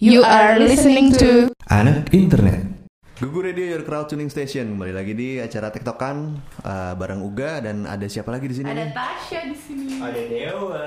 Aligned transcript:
You 0.00 0.24
are 0.24 0.56
listening 0.56 1.12
to 1.20 1.52
Anak 1.68 2.08
Internet. 2.16 2.88
Gugu 3.20 3.44
Radio 3.44 3.76
Your 3.76 3.84
Crowd 3.84 4.08
Tuning 4.08 4.32
Station 4.32 4.72
kembali 4.72 4.96
lagi 4.96 5.12
di 5.12 5.36
acara 5.36 5.68
TikTokan 5.68 6.40
uh, 6.64 6.96
bareng 6.96 7.20
Uga 7.20 7.60
dan 7.60 7.84
ada 7.84 8.08
siapa 8.08 8.32
lagi 8.32 8.48
di 8.48 8.56
sini? 8.56 8.72
Ada 8.72 8.96
Tasya 8.96 9.52
di 9.52 9.56
sini. 9.60 10.00
Ada 10.00 10.22
Dewa. 10.24 10.84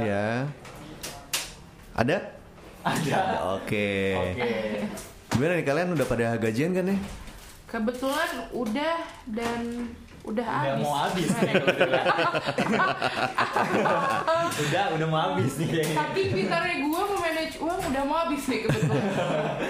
Iya. 0.00 0.28
Ada? 2.00 2.16
Ada. 2.80 3.20
Oke. 3.60 3.92
Oke. 4.24 4.48
Gimana 5.36 5.52
nih 5.60 5.66
kalian 5.68 5.88
udah 5.92 6.06
pada 6.08 6.26
gajian 6.40 6.72
kan 6.72 6.88
ya? 6.88 6.96
Kebetulan 7.68 8.30
udah 8.56 8.96
dan 9.36 9.92
udah, 10.26 10.42
Udah 10.42 10.46
habis. 10.66 10.82
mau 10.82 10.94
habis 10.98 11.26
udah, 14.58 14.84
udah 14.92 15.06
mau 15.06 15.20
habis 15.24 15.52
nih 15.56 15.68
kayaknya. 15.68 15.96
Tapi 15.96 16.20
pintarnya 16.30 16.76
gue 16.80 17.00
memanage 17.06 17.56
uang 17.58 17.80
udah 17.84 18.02
mau 18.02 18.16
habis 18.20 18.42
nih 18.44 18.58
kebetulan. 18.62 19.04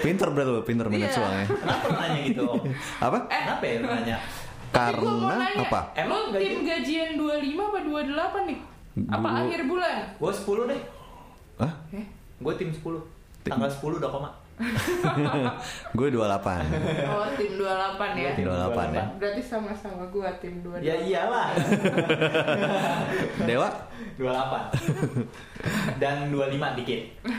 Pinter 0.01 0.27
berarti 0.29 0.51
lo, 0.51 0.61
pinter 0.63 0.87
manage 0.87 1.07
Iya. 1.09 1.21
uangnya. 1.21 1.45
Kenapa 1.47 1.87
nanya 1.93 2.21
gitu? 2.23 2.41
Om? 2.43 2.61
Apa? 3.05 3.17
Eh. 3.23 3.39
Kenapa 3.39 3.63
ya 3.63 3.77
nanya? 3.79 4.17
Mau 4.17 4.73
Karena 4.75 5.35
nanya, 5.39 5.61
apa? 5.63 5.79
Lo 5.87 5.95
Emang 5.95 6.23
gaji- 6.29 6.43
tim 6.43 6.59
gajian 6.61 7.09
25 7.15 7.31
apa 7.63 7.79
28 7.79 8.41
nih? 8.43 8.59
Apa 9.07 9.17
Gua- 9.23 9.39
akhir 9.39 9.61
bulan? 9.63 9.95
Gue 10.15 10.31
10 10.33 10.67
deh. 10.67 10.81
Hah? 11.57 11.71
Eh? 11.91 12.05
Gue 12.37 12.53
tim 12.55 12.69
10. 12.69 13.01
Tanggal 13.43 13.69
10 13.69 13.97
udah 13.97 14.09
koma. 14.09 14.29
Gue 15.97 16.09
28. 16.09 16.17
Oh, 17.13 17.29
tim 17.37 17.51
28 17.61 18.17
ya. 18.17 18.31
Tim 18.33 18.45
28 18.49 18.97
ya. 18.97 19.05
Berarti 19.21 19.41
sama-sama 19.45 20.03
gua 20.09 20.33
tim 20.41 20.65
28. 20.65 20.81
Ya 20.81 20.95
iyalah. 20.97 21.53
Dewa? 23.49 23.69
28. 24.17 26.01
Dan 26.01 26.33
25 26.33 26.77
dikit. 26.81 27.01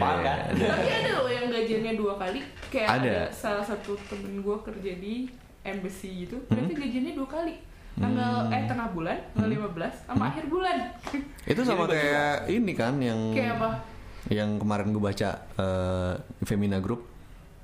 Paham 0.00 0.18
kan? 0.22 0.38
Iya, 0.54 0.68
Tapi 0.78 0.90
ada 0.94 1.10
loh 1.18 1.28
yang 1.28 1.46
gajiannya 1.50 1.92
dua 1.98 2.14
kali. 2.14 2.40
Kayak 2.70 2.88
Ada. 3.02 3.26
ada, 3.26 3.34
salah 3.34 3.64
satu 3.66 3.98
temen 4.06 4.46
gue 4.46 4.56
kerja 4.62 4.92
di 4.96 5.26
embassy 5.66 6.24
gitu. 6.24 6.38
Berarti 6.46 6.72
gajiannya 6.78 7.14
dua 7.18 7.28
kali. 7.28 7.54
Tanggal 8.00 8.48
eh 8.54 8.64
tengah 8.64 8.88
bulan, 8.94 9.18
tanggal 9.34 9.50
15 9.74 10.06
sama 10.08 10.30
akhir 10.30 10.46
bulan. 10.46 10.88
Itu 11.44 11.60
sama 11.66 11.84
kayak 11.90 12.48
ini 12.48 12.72
kan 12.72 12.96
yang 13.02 13.34
Kayak 13.34 13.58
apa? 13.60 13.70
Yang 14.28 14.60
kemarin 14.60 14.92
gue 14.92 15.00
baca 15.00 15.30
eh, 15.56 16.14
Femina 16.44 16.76
Group. 16.82 17.08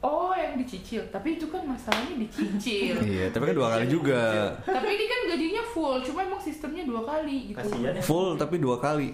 Oh, 0.01 0.33
yang 0.33 0.57
dicicil. 0.57 1.03
Tapi 1.13 1.37
itu 1.37 1.51
kan 1.51 1.67
masalahnya 1.67 2.17
dicicil. 2.17 2.97
Iya, 3.17 3.29
tapi 3.35 3.53
kan 3.53 3.55
dua 3.59 3.69
kali 3.77 3.87
juga. 3.91 4.55
Tapi 4.65 4.89
ini 4.89 5.05
kan 5.05 5.21
gajinya 5.35 5.63
full, 5.75 5.99
cuma 6.01 6.25
emang 6.25 6.41
sistemnya 6.41 6.87
dua 6.87 7.03
kali 7.05 7.53
gitu. 7.53 7.67
Ya. 7.83 7.93
Full 8.01 8.41
tapi 8.41 8.57
dua 8.63 8.81
kali. 8.81 9.13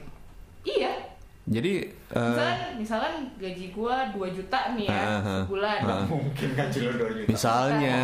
Iya. 0.63 1.11
Jadi 1.43 1.91
eh, 2.13 2.21
Misalkan, 2.23 2.59
misalkan 2.77 3.13
gaji 3.37 3.67
gua 3.71 3.97
2 4.11 4.29
juta 4.31 4.59
nih 4.73 4.87
ya 4.87 4.93
Ah, 4.93 5.09
ah, 5.09 5.21
ah. 5.23 5.41
sebulan. 5.43 5.79
Ah. 5.83 6.05
Mungkin 6.05 6.49
kan 6.53 6.67
lu 6.69 6.93
2 6.93 7.17
juta. 7.17 7.29
misalnya. 7.29 7.99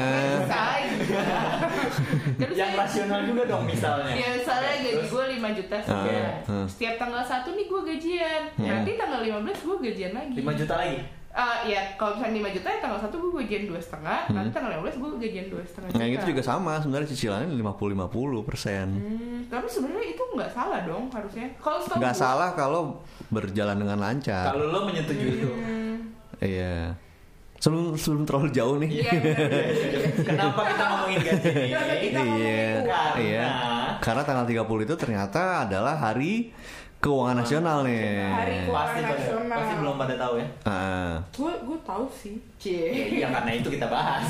Terus 2.39 2.57
Yang 2.57 2.73
rasional 2.75 3.21
juga 3.23 3.43
dong 3.45 3.65
misalnya. 3.65 4.13
Ya 4.13 4.29
misalnya 4.35 4.73
gaji 4.79 4.95
Terus? 4.99 5.11
gue 5.11 5.25
5 5.37 5.59
juta 5.59 5.77
sebulan 5.79 6.25
Ah, 6.25 6.51
ah. 6.51 6.67
Setiap 6.67 6.95
tanggal 6.97 7.23
1 7.23 7.49
nih 7.53 7.67
gue 7.67 7.81
gajian 7.87 8.43
Nanti 8.57 8.91
tanggal 8.95 9.21
15 9.21 9.59
gue 9.61 9.77
gajian 9.85 10.13
lagi 10.13 10.35
5 10.37 10.53
juta 10.57 10.75
lagi. 10.75 10.99
Ah, 11.39 11.63
Ya 11.63 11.95
kalau 11.95 12.13
misalnya 12.13 12.43
5 12.43 12.57
juta 12.59 12.67
ya 12.69 12.79
tanggal 12.81 12.99
1 12.99 13.15
gue 13.15 13.31
gajian 13.39 13.65
2 13.65 13.79
setengah 13.79 14.21
Nanti 14.29 14.51
tanggal 14.51 14.71
15 14.77 14.99
gue 14.99 15.09
gajian 15.21 15.47
2 15.49 15.63
setengah 15.63 15.89
Nah 15.93 16.07
itu 16.09 16.25
juga 16.27 16.43
sama 16.43 16.73
sebenarnya 16.77 17.09
cicilannya 17.09 17.47
50-50 17.55 18.43
persen. 18.43 18.87
Hmm, 18.93 19.39
tapi 19.47 19.67
sebenarnya 19.67 20.07
itu 20.09 20.23
nggak 20.29 20.51
salah 20.51 20.81
dong 20.83 21.07
harusnya 21.09 21.47
Kalau 21.57 21.79
Nggak 21.81 21.95
gua- 22.11 22.19
salah 22.21 22.51
kalau 22.53 22.83
berjalan 23.29 23.77
dengan 23.77 23.99
lancar. 23.99 24.51
Kalau 24.51 24.67
lo 24.67 24.81
menyetujui 24.85 25.33
itu. 25.37 25.47
Hmm, 25.49 25.95
Iya. 26.39 26.99
Sebelum 27.57 27.95
sebelum 27.95 28.23
terlalu 28.25 28.49
jauh 28.51 28.77
nih. 28.77 28.91
Iya 28.97 29.11
benar. 29.17 29.51
Kenapa 30.29 30.61
kita 30.65 30.85
ngomongin 30.85 31.19
gaji 31.21 31.49
ini? 31.49 31.67
Kenapa 31.69 31.95
kita 31.97 32.19
ngomongin 32.21 32.39
Iya. 32.43 32.67
Karena- 32.79 33.15
Iya. 33.19 33.47
Karena 33.99 34.23
tanggal 34.23 34.45
30 34.45 34.83
itu 34.85 34.95
ternyata 34.95 35.43
adalah 35.63 35.95
hari 35.97 36.55
keuangan 36.99 37.37
nasional 37.39 37.87
nih. 37.87 38.27
Hari 38.27 38.55
keuangan 38.67 38.75
Pasti 38.85 39.01
pada, 39.01 39.15
nasional. 39.15 39.55
pasti 39.55 39.75
belum 39.79 39.95
pada 39.97 40.15
tahu 40.17 40.35
ya. 40.35 40.47
Ah. 40.65 41.13
Gue 41.31 41.53
gue 41.63 41.79
tahu 41.81 42.05
sih 42.11 42.35
Cie 42.59 42.91
Ya 43.17 43.31
karena 43.31 43.51
itu 43.55 43.69
kita 43.71 43.87
bahas. 43.87 44.27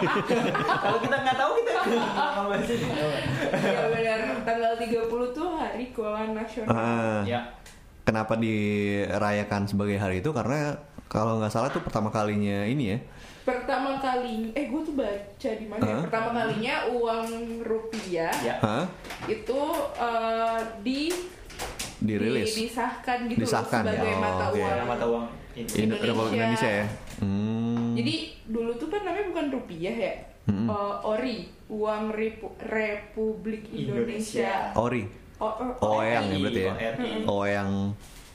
Kalau 0.82 0.98
kita 0.98 1.16
nggak 1.16 1.36
tahu 1.36 1.50
kita 1.56 1.70
nggak 1.78 2.46
bahas 2.48 2.68
ini. 2.68 2.86
Ya 3.54 3.82
benar 3.86 4.20
Tanggal 4.42 4.72
30 4.74 4.98
tuh 5.30 5.48
hari 5.54 5.84
keuangan 5.90 6.30
nasional 6.34 6.74
Ah. 6.74 7.22
Ya. 7.22 7.40
Kenapa 8.02 8.34
dirayakan 8.34 9.62
sebagai 9.64 9.94
hari 9.94 10.18
itu? 10.18 10.34
Karena 10.34 10.74
kalau 11.06 11.38
nggak 11.38 11.54
salah 11.54 11.70
tuh 11.70 11.80
pertama 11.80 12.10
kalinya 12.10 12.66
ini 12.66 12.92
ya. 12.92 13.00
pertama 13.42 13.98
kali 13.98 14.54
eh 14.54 14.70
gue 14.70 14.80
tuh 14.80 14.94
baca 14.94 15.50
di 15.50 15.66
mana 15.66 15.82
ya? 15.82 15.90
Hah? 15.92 16.02
pertama 16.06 16.28
kalinya 16.32 16.74
uang 16.88 17.26
rupiah 17.60 18.30
Ya. 18.38 18.54
Ah. 18.58 18.82
Hah? 18.82 18.84
itu 19.26 19.60
eh, 19.98 20.60
di 20.78 21.10
Dirilis. 22.02 22.50
di- 22.50 22.66
disahkan 22.66 23.18
gitu 23.24 23.38
loh 23.38 23.46
Disahkan, 23.46 23.82
sebagai 23.84 24.08
ya. 24.08 24.18
mata 24.18 24.44
Oh, 24.44 24.48
oke. 24.48 24.58
uang 24.58 24.78
mata 24.84 25.04
uang 25.06 25.24
ini. 25.52 25.68
Indo- 25.78 25.96
Republik 25.96 26.32
Indonesia. 26.32 26.36
Indonesia 26.36 26.70
ya. 26.72 26.86
Hmm. 27.18 27.92
jadi 27.92 28.14
dulu 28.44 28.70
tuh 28.74 28.88
kan 28.88 29.00
namanya 29.02 29.26
bukan 29.28 29.46
rupiah 29.52 29.94
ya 29.96 30.14
Mm-mm. 30.42 30.66
Eh, 30.66 30.94
ori 31.04 31.36
uang 31.68 32.10
Repu- 32.10 32.58
Republik 32.58 33.62
Indonesia, 33.70 34.74
Ori. 34.74 35.06
Oh, 35.38 35.54
oh, 35.78 35.96
Oeyang 35.96 36.26
ya 36.26 36.36
berarti 36.36 36.60
ya. 36.60 36.72
ORI. 36.74 37.10
Oeyang. 37.24 37.70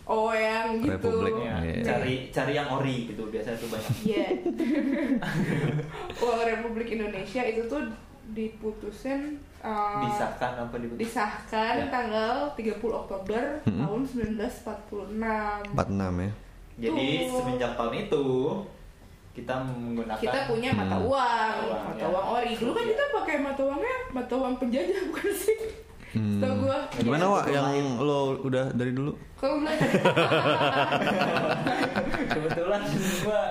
Oeyang 0.08 0.68
gitu 0.80 0.92
Republik. 0.94 1.36
Ya, 1.38 1.56
Iya. 1.60 1.84
cari 1.84 2.14
cari 2.30 2.54
yang 2.54 2.70
ori 2.70 3.12
gitu 3.12 3.28
biasanya 3.28 3.58
tuh 3.58 3.70
banyak. 3.70 3.92
Iya. 4.02 4.26
uang 6.24 6.40
Republik 6.46 6.88
Indonesia 6.90 7.42
itu 7.44 7.62
tuh 7.66 7.84
diputusin 8.30 9.40
eh, 9.60 10.02
Disahkan 10.04 10.52
apa 10.60 10.76
di 10.76 10.88
disahkan 10.96 11.74
Ya. 11.76 11.88
tanggal 11.88 12.34
30 12.54 12.78
Oktober 12.96 13.42
Mm-mm. 13.64 13.80
tahun 13.80 14.02
1946. 14.04 15.74
46 15.74 15.78
ya. 16.20 16.32
Jadi 16.80 17.08
Tuh. 17.24 17.36
semenjak 17.36 17.72
tahun 17.74 17.94
itu 18.00 18.26
kita 19.34 19.54
menggunakan 19.60 20.18
Kita 20.20 20.40
punya 20.46 20.70
mata 20.72 20.96
Hmm. 20.96 21.06
uang, 21.06 21.54
Mata 21.54 21.62
uang, 21.64 21.82
mata 21.88 22.00
ya. 22.00 22.08
uang 22.08 22.28
ori. 22.32 22.52
Dulu 22.54 22.72
kan 22.72 22.84
Ya. 22.84 22.90
kita 22.92 23.04
pakai 23.14 23.36
mata 23.40 23.62
uangnya 23.64 23.96
mata 24.12 24.34
uang 24.34 24.54
penjajah 24.56 25.02
bukan 25.10 25.30
sih? 25.32 25.58
Hmm. 26.08 26.40
Setahu 26.40 26.56
gua. 26.64 26.78
Gimana 26.94 27.20
Iya. 27.20 27.34
Wak 27.36 27.46
yang 27.48 27.68
lo 28.00 28.20
udah 28.40 28.66
dari 28.72 28.92
dulu? 28.92 29.12
Kalau 29.36 29.58
belajar 29.62 29.90
kebetulan 32.28 32.82
gua 33.22 33.42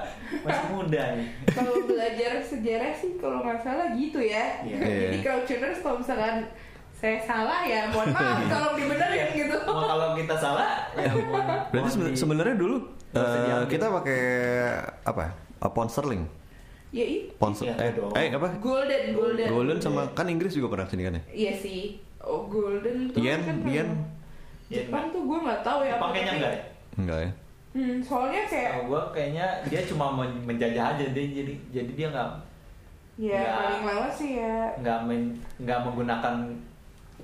masih 0.46 0.68
muda 0.70 1.02
nih. 1.12 1.28
kalau 1.48 1.74
belajar 1.84 2.32
sejarah 2.40 2.92
sih 2.92 3.10
kalau 3.16 3.38
nggak 3.40 3.60
salah 3.60 3.86
gitu 3.92 4.18
ya. 4.18 4.62
Iya. 4.62 4.76
Jadi 4.78 4.86
Iya. 5.12 5.22
crowdtuners 5.22 5.78
kalau 5.80 5.96
misalkan 5.98 6.36
saya 6.92 7.18
salah 7.20 7.60
ya 7.62 7.86
mohon 7.86 8.08
maaf 8.08 8.40
kalau 8.46 8.70
dibenerin 8.72 9.28
gitu. 9.34 9.56
Mau 9.62 9.84
kalau 9.84 10.08
kita 10.14 10.34
salah 10.34 10.88
ya 10.92 11.10
mohon. 11.12 11.44
Berarti 11.68 11.90
seben- 11.90 12.16
sebenarnya 12.16 12.56
dulu 12.56 12.76
eh, 13.12 13.20
diambil. 13.20 13.68
kita 13.68 13.86
pakai 13.92 14.20
apa? 15.02 15.20
ya? 15.22 15.32
Uh, 15.58 15.70
pound 15.70 15.88
sterling. 15.88 16.24
Ya. 16.88 17.04
Pound 17.36 17.52
Iya 17.58 17.74
eh, 17.76 17.90
dong. 17.92 18.12
eh 18.12 18.28
apa? 18.30 18.48
Golden, 18.56 19.04
golden. 19.12 19.46
Golden 19.46 19.78
sama 19.78 20.08
kan 20.12 20.24
Inggris 20.26 20.52
juga 20.52 20.70
pernah 20.70 20.86
sini 20.86 21.02
kan 21.02 21.12
ya? 21.12 21.22
Iya 21.28 21.52
sih. 21.54 21.80
Oh 22.18 22.44
golden 22.44 23.08
tuh 23.08 23.18
Yen, 23.18 23.40
kan 23.40 23.56
yen. 23.62 23.88
Ya, 24.66 24.82
Jepang 24.82 25.10
tuh 25.10 25.22
gue 25.22 25.38
nggak 25.38 25.60
tahu 25.60 25.80
ya. 25.80 25.94
apa, 25.94 26.10
Pakainya 26.10 26.32
enggak 26.34 26.50
ya? 26.50 26.62
Enggak 26.96 27.18
ya? 27.20 27.30
Hmm, 27.76 28.00
soalnya 28.00 28.40
kayak 28.42 28.70
Kalau 28.72 28.84
gua 28.88 29.02
kayaknya 29.12 29.44
dia 29.68 29.84
cuma 29.84 30.08
men- 30.10 30.40
menjajah 30.42 30.96
aja 30.96 31.04
dia 31.06 31.24
jadi 31.28 31.52
jadi 31.70 31.92
dia 31.92 32.08
nggak 32.08 32.30
ya 33.18 33.36
Nggak. 33.36 33.52
paling 33.54 33.82
lama 33.84 34.08
sih 34.10 34.30
ya 34.34 34.56
nggak 34.76 34.98
men- 35.02 35.36
nggak 35.58 35.78
menggunakan 35.82 36.34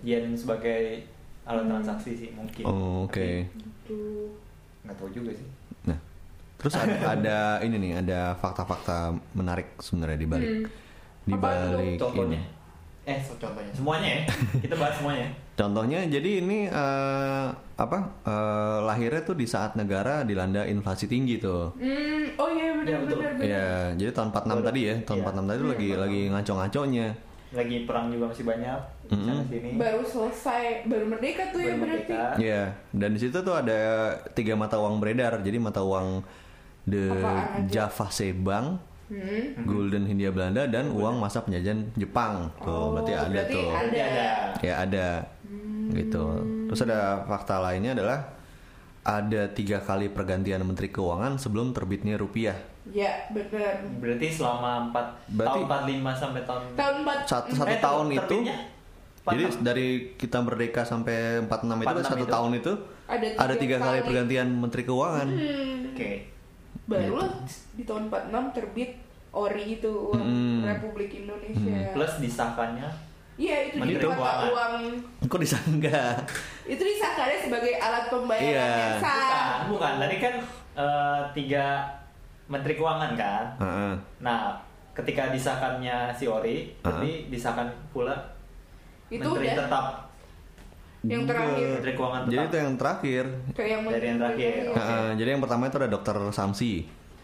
yen 0.02 0.24
sebagai 0.32 1.00
alat 1.42 1.62
Hmm. 1.62 1.72
transaksi 1.72 2.12
sih 2.14 2.28
mungkin. 2.30 2.64
Oh, 2.64 3.04
oke. 3.04 3.16
Tapi 3.16 3.48
gitu. 3.56 4.28
Nggak 4.82 4.94
tahu 4.94 5.08
juga 5.10 5.30
sih. 5.32 5.48
Nah, 5.84 5.98
terus 6.54 6.74
ada, 6.76 6.94
ada 7.16 7.38
ini 7.58 7.76
nih, 7.78 7.92
ada 7.98 8.20
fakta-fakta 8.34 9.08
menarik 9.32 9.72
sebenarnya 9.78 10.16
di 10.16 10.28
balik 10.28 10.48
Hmm. 10.50 10.64
di 11.22 11.34
balik 11.34 11.96
Contohnya. 11.96 12.36
ini. 12.36 12.60
Eh, 13.04 13.18
so- 13.18 13.34
contohnya. 13.36 13.72
Semuanya 13.72 14.08
ya. 14.12 14.22
Kita 14.64 14.74
bahas 14.76 14.94
semuanya. 14.94 15.26
Contohnya 15.62 16.02
jadi 16.04 16.42
ini 16.42 16.66
eh, 16.66 17.46
apa 17.76 17.98
eh, 18.20 18.78
lahirnya 18.82 19.22
tuh 19.22 19.32
di 19.32 19.46
saat 19.46 19.72
negara 19.72 20.22
dilanda 20.22 20.66
inflasi 20.66 21.06
tinggi 21.06 21.38
tuh. 21.38 21.70
Hmm, 21.76 22.34
oh 22.34 22.50
iya 22.50 22.74
benar 22.74 22.88
Ya, 22.88 22.98
betul. 22.98 23.16
benar 23.16 23.32
benar. 23.32 23.46
Iya, 23.46 23.66
jadi 23.94 24.10
tahun 24.10 24.28
46 24.28 24.58
tadi 24.60 24.80
ya, 24.82 24.94
tahun 25.00 25.16
Iya. 25.16 25.24
46 25.24 25.46
tadi 25.46 25.56
tuh 25.56 25.68
lagi 25.68 25.88
Hmm. 25.88 26.00
lagi 26.00 26.20
ngaco-ngaconya. 26.28 27.06
Lagi 27.52 27.76
perang 27.84 28.06
juga 28.08 28.24
masih 28.26 28.44
banyak 28.44 28.78
Hmm. 29.04 29.22
sana 29.22 29.42
sini. 29.44 29.70
Baru 29.76 30.00
selesai, 30.02 30.64
baru 30.84 31.04
merdeka 31.06 31.42
tuh 31.46 31.60
ya 31.60 31.66
Baru 31.68 31.78
berarti. 31.78 32.10
merdeka. 32.10 32.22
Iya, 32.40 32.62
dan 32.90 33.08
di 33.12 33.20
situ 33.20 33.38
tuh 33.38 33.54
ada 33.54 33.80
tiga 34.32 34.54
mata 34.54 34.76
uang 34.76 34.98
beredar. 34.98 35.38
Jadi 35.38 35.58
mata 35.60 35.78
uang 35.80 36.26
the? 36.82 37.06
Java 37.68 38.08
Sebang, 38.08 38.66
Hmm. 39.04 39.68
Gulden 39.68 40.08
Hindia 40.08 40.32
Belanda 40.32 40.64
dan 40.64 40.88
uang 40.90 41.20
masa 41.20 41.44
penjajahan 41.44 41.84
Jepang. 41.94 42.48
Tuh, 42.56 42.64
Oh, 42.64 42.86
berarti 42.96 43.12
ada 43.12 43.28
berarti 43.28 43.52
tuh. 43.54 43.68
ada. 43.68 44.00
Ada. 44.00 44.28
Ya 44.58 44.74
ada. 44.80 45.06
Gitu. 45.92 46.24
Terus 46.66 46.80
ada 46.82 47.00
fakta 47.22 47.56
lainnya 47.58 47.92
adalah 47.92 48.18
ada 49.02 49.50
tiga 49.50 49.78
kali 49.78 50.08
pergantian 50.08 50.62
Menteri 50.62 50.88
Keuangan 50.88 51.36
sebelum 51.36 51.70
terbitnya 51.70 52.14
rupiah. 52.14 52.54
Ya, 52.84 53.26
benar. 53.28 53.82
Berarti 53.98 54.26
selama 54.28 54.90
4 54.90 55.06
Berarti- 55.28 55.62
tahun 55.62 55.86
45 55.86 56.12
sampai 56.16 56.40
tahun 56.42 56.62
Tahun 56.72 56.94
4 57.02 57.18
Satu, 57.24 57.50
satu 57.52 57.70
Eh, 57.70 57.80
tahun 57.80 58.06
itu. 58.10 58.36
Jadi 59.22 59.42
46. 59.44 59.62
dari 59.62 59.88
kita 60.16 60.38
merdeka 60.40 60.82
sampai 60.82 61.16
46 61.40 61.78
itu 61.78 61.86
46 61.88 62.08
satu 62.08 62.24
itu. 62.24 62.32
tahun 62.32 62.50
itu 62.56 62.72
Ada 63.04 63.26
ada 63.38 63.54
tiga 63.54 63.56
tiga 63.56 63.76
kali 63.80 63.90
kali. 63.96 64.06
pergantian 64.08 64.48
Menteri 64.50 64.82
Keuangan. 64.82 65.28
Hmm, 65.28 65.88
Oke. 65.88 66.10
barulah 66.84 67.30
di 67.72 67.82
tahun 67.82 68.02
46 68.08 68.50
terbit 68.50 68.90
ORI 69.32 69.64
itu 69.76 69.90
uang 70.10 70.18
Hmm. 70.20 70.62
Republik 70.64 71.10
Indonesia. 71.16 71.90
Plus 71.92 72.12
disahkannya 72.18 72.88
Iya 73.32 73.56
itu 73.64 73.76
Menteri 73.76 73.96
jadi 73.98 74.12
mata 74.12 74.44
uang 74.46 74.74
Kok 75.24 75.38
disangka? 75.40 76.00
itu 76.64 76.82
disangkanya 76.82 77.38
sebagai 77.38 77.72
alat 77.74 78.04
pembayaran 78.06 78.44
Iya. 78.46 78.68
yang 78.68 79.00
sah. 79.00 79.16
bukan, 79.16 79.56
bukan. 79.72 79.92
Tadi 79.98 80.16
kan 80.18 80.34
eh, 80.74 81.20
tiga 81.32 81.66
Menteri 82.46 82.72
Keuangan 82.74 83.12
kan. 83.14 83.44
Heeh. 83.56 83.92
Nah, 84.20 84.52
ketika 84.92 85.32
disahkannya 85.32 86.12
si 86.12 86.24
Ori, 86.26 86.76
berarti 86.78 87.28
disahkan 87.28 87.64
pula 87.90 88.12
Itu 89.08 89.24
Menteri 89.24 89.48
udah 89.48 89.56
tetap 89.58 89.86
yang 91.02 91.26
terakhir 91.26 91.66
Menteri 91.74 91.92
Keuangan 91.92 92.20
tetap. 92.22 92.30
Jadi 92.30 92.44
itu 92.44 92.56
yang 92.56 92.72
terakhir. 92.76 93.24
kayak 93.52 93.68
yang 93.68 93.82
Dari 93.86 94.06
yang 94.06 94.18
terakhir. 94.20 94.52
Iya. 94.54 94.72
Heeh, 94.76 95.06
jadi 95.16 95.28
yang 95.30 95.42
pertama 95.42 95.62
itu 95.66 95.76
ada 95.76 95.90
Dokter 95.90 96.16
Samsi. 96.30 96.72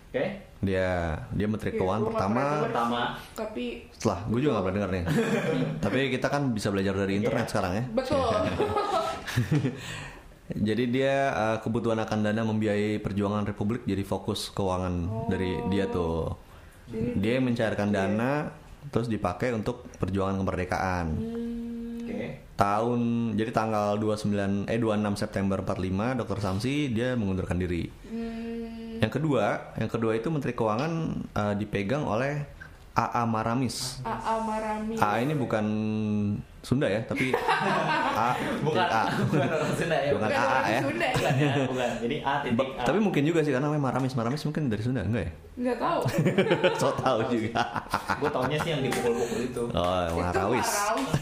Oke. 0.08 0.24
Dia 0.58 1.14
dia 1.30 1.46
Menteri 1.46 1.70
Iya, 1.70 1.78
Keuangan 1.78 2.02
pertama. 2.04 2.40
dengar. 2.40 2.62
Pertama. 2.66 3.00
Tapi 3.32 3.64
Setelah 3.90 4.18
gue 4.26 4.38
juga 4.38 4.52
gak 4.52 4.64
pernah 4.64 4.76
denger 4.76 4.90
nih. 4.90 5.04
Tapi 5.84 5.98
kita 6.10 6.26
kan 6.26 6.42
bisa 6.50 6.68
belajar 6.68 6.94
dari 6.96 7.12
internet 7.14 7.44
Iya. 7.44 7.50
sekarang 7.50 7.72
ya. 7.72 7.84
betul. 7.88 8.26
Jadi 10.48 10.84
dia 10.88 11.14
uh, 11.30 11.56
kebutuhan 11.60 12.00
akan 12.00 12.18
dana 12.24 12.40
membiayai 12.42 12.96
perjuangan 12.98 13.44
Republik 13.44 13.84
jadi 13.84 14.00
fokus 14.00 14.48
keuangan 14.48 15.28
dari 15.28 15.60
dia 15.68 15.84
tuh. 15.86 16.32
Jadi 16.88 17.20
Dia 17.20 17.36
mencairkan 17.36 17.92
dana 17.92 18.48
terus 18.88 19.06
dipakai 19.06 19.52
untuk 19.52 19.84
perjuangan 20.00 20.40
kemerdekaan. 20.40 21.06
Oke. 22.00 22.48
Tahun 22.56 23.00
jadi 23.36 23.50
tanggal 23.52 24.00
29 24.00 24.64
eh 24.64 24.80
26 24.80 25.20
September 25.20 25.60
45 25.60 26.18
Dr. 26.24 26.38
Samsi 26.40 26.74
dia 26.88 27.12
mengundurkan 27.12 27.60
diri. 27.60 27.84
Hmm, 28.08 28.37
Yang 28.98 29.12
kedua, 29.14 29.44
yang 29.78 29.90
kedua 29.90 30.12
itu 30.14 30.28
Menteri 30.28 30.52
Keuangan 30.52 30.92
uh, 31.32 31.54
dipegang 31.54 32.02
oleh 32.02 32.42
AA 32.98 33.22
Maramis. 33.30 34.02
AA 34.02 34.34
Marami. 34.42 34.94
AA 34.98 35.16
ini 35.22 35.34
bukan 35.38 35.66
Sunda 36.58 36.90
ya, 36.90 36.98
tapi 37.06 37.30
A 38.18 38.34
Bukan, 38.66 38.82
A. 38.82 39.06
bukan 39.30 39.46
orang 39.46 39.72
Sunda 39.78 39.96
ya. 40.02 40.10
Bukan 40.10 40.26
Bukan 40.26 40.42
AA 40.42 40.60
ya. 40.66 40.80
Sunda. 40.82 41.06
Bukan 41.14 41.34
ya, 41.38 41.52
bukan. 41.70 41.90
Jadi 42.02 42.16
A 42.26 42.32
titik 42.42 42.68
A. 42.74 42.82
Tapi 42.82 42.98
mungkin 42.98 43.22
juga 43.22 43.40
sih 43.46 43.54
karena 43.54 43.70
namanya 43.70 43.84
Maramis. 43.86 44.12
Maramis 44.18 44.42
mungkin 44.42 44.66
dari 44.66 44.82
Sunda 44.82 45.06
enggak 45.06 45.30
ya? 45.30 45.32
Nggak 45.54 45.76
tahu. 45.78 46.00
so 46.82 46.90
tahu 46.98 47.18
juga. 47.30 47.62
gue 48.18 48.30
taunya 48.34 48.58
sih 48.58 48.70
yang 48.74 48.82
dipukul-pukul 48.82 49.40
itu. 49.46 49.62
Oh, 49.70 50.02
Itu 50.02 50.14
Marawis. 50.18 50.66
Marawis. 50.66 51.14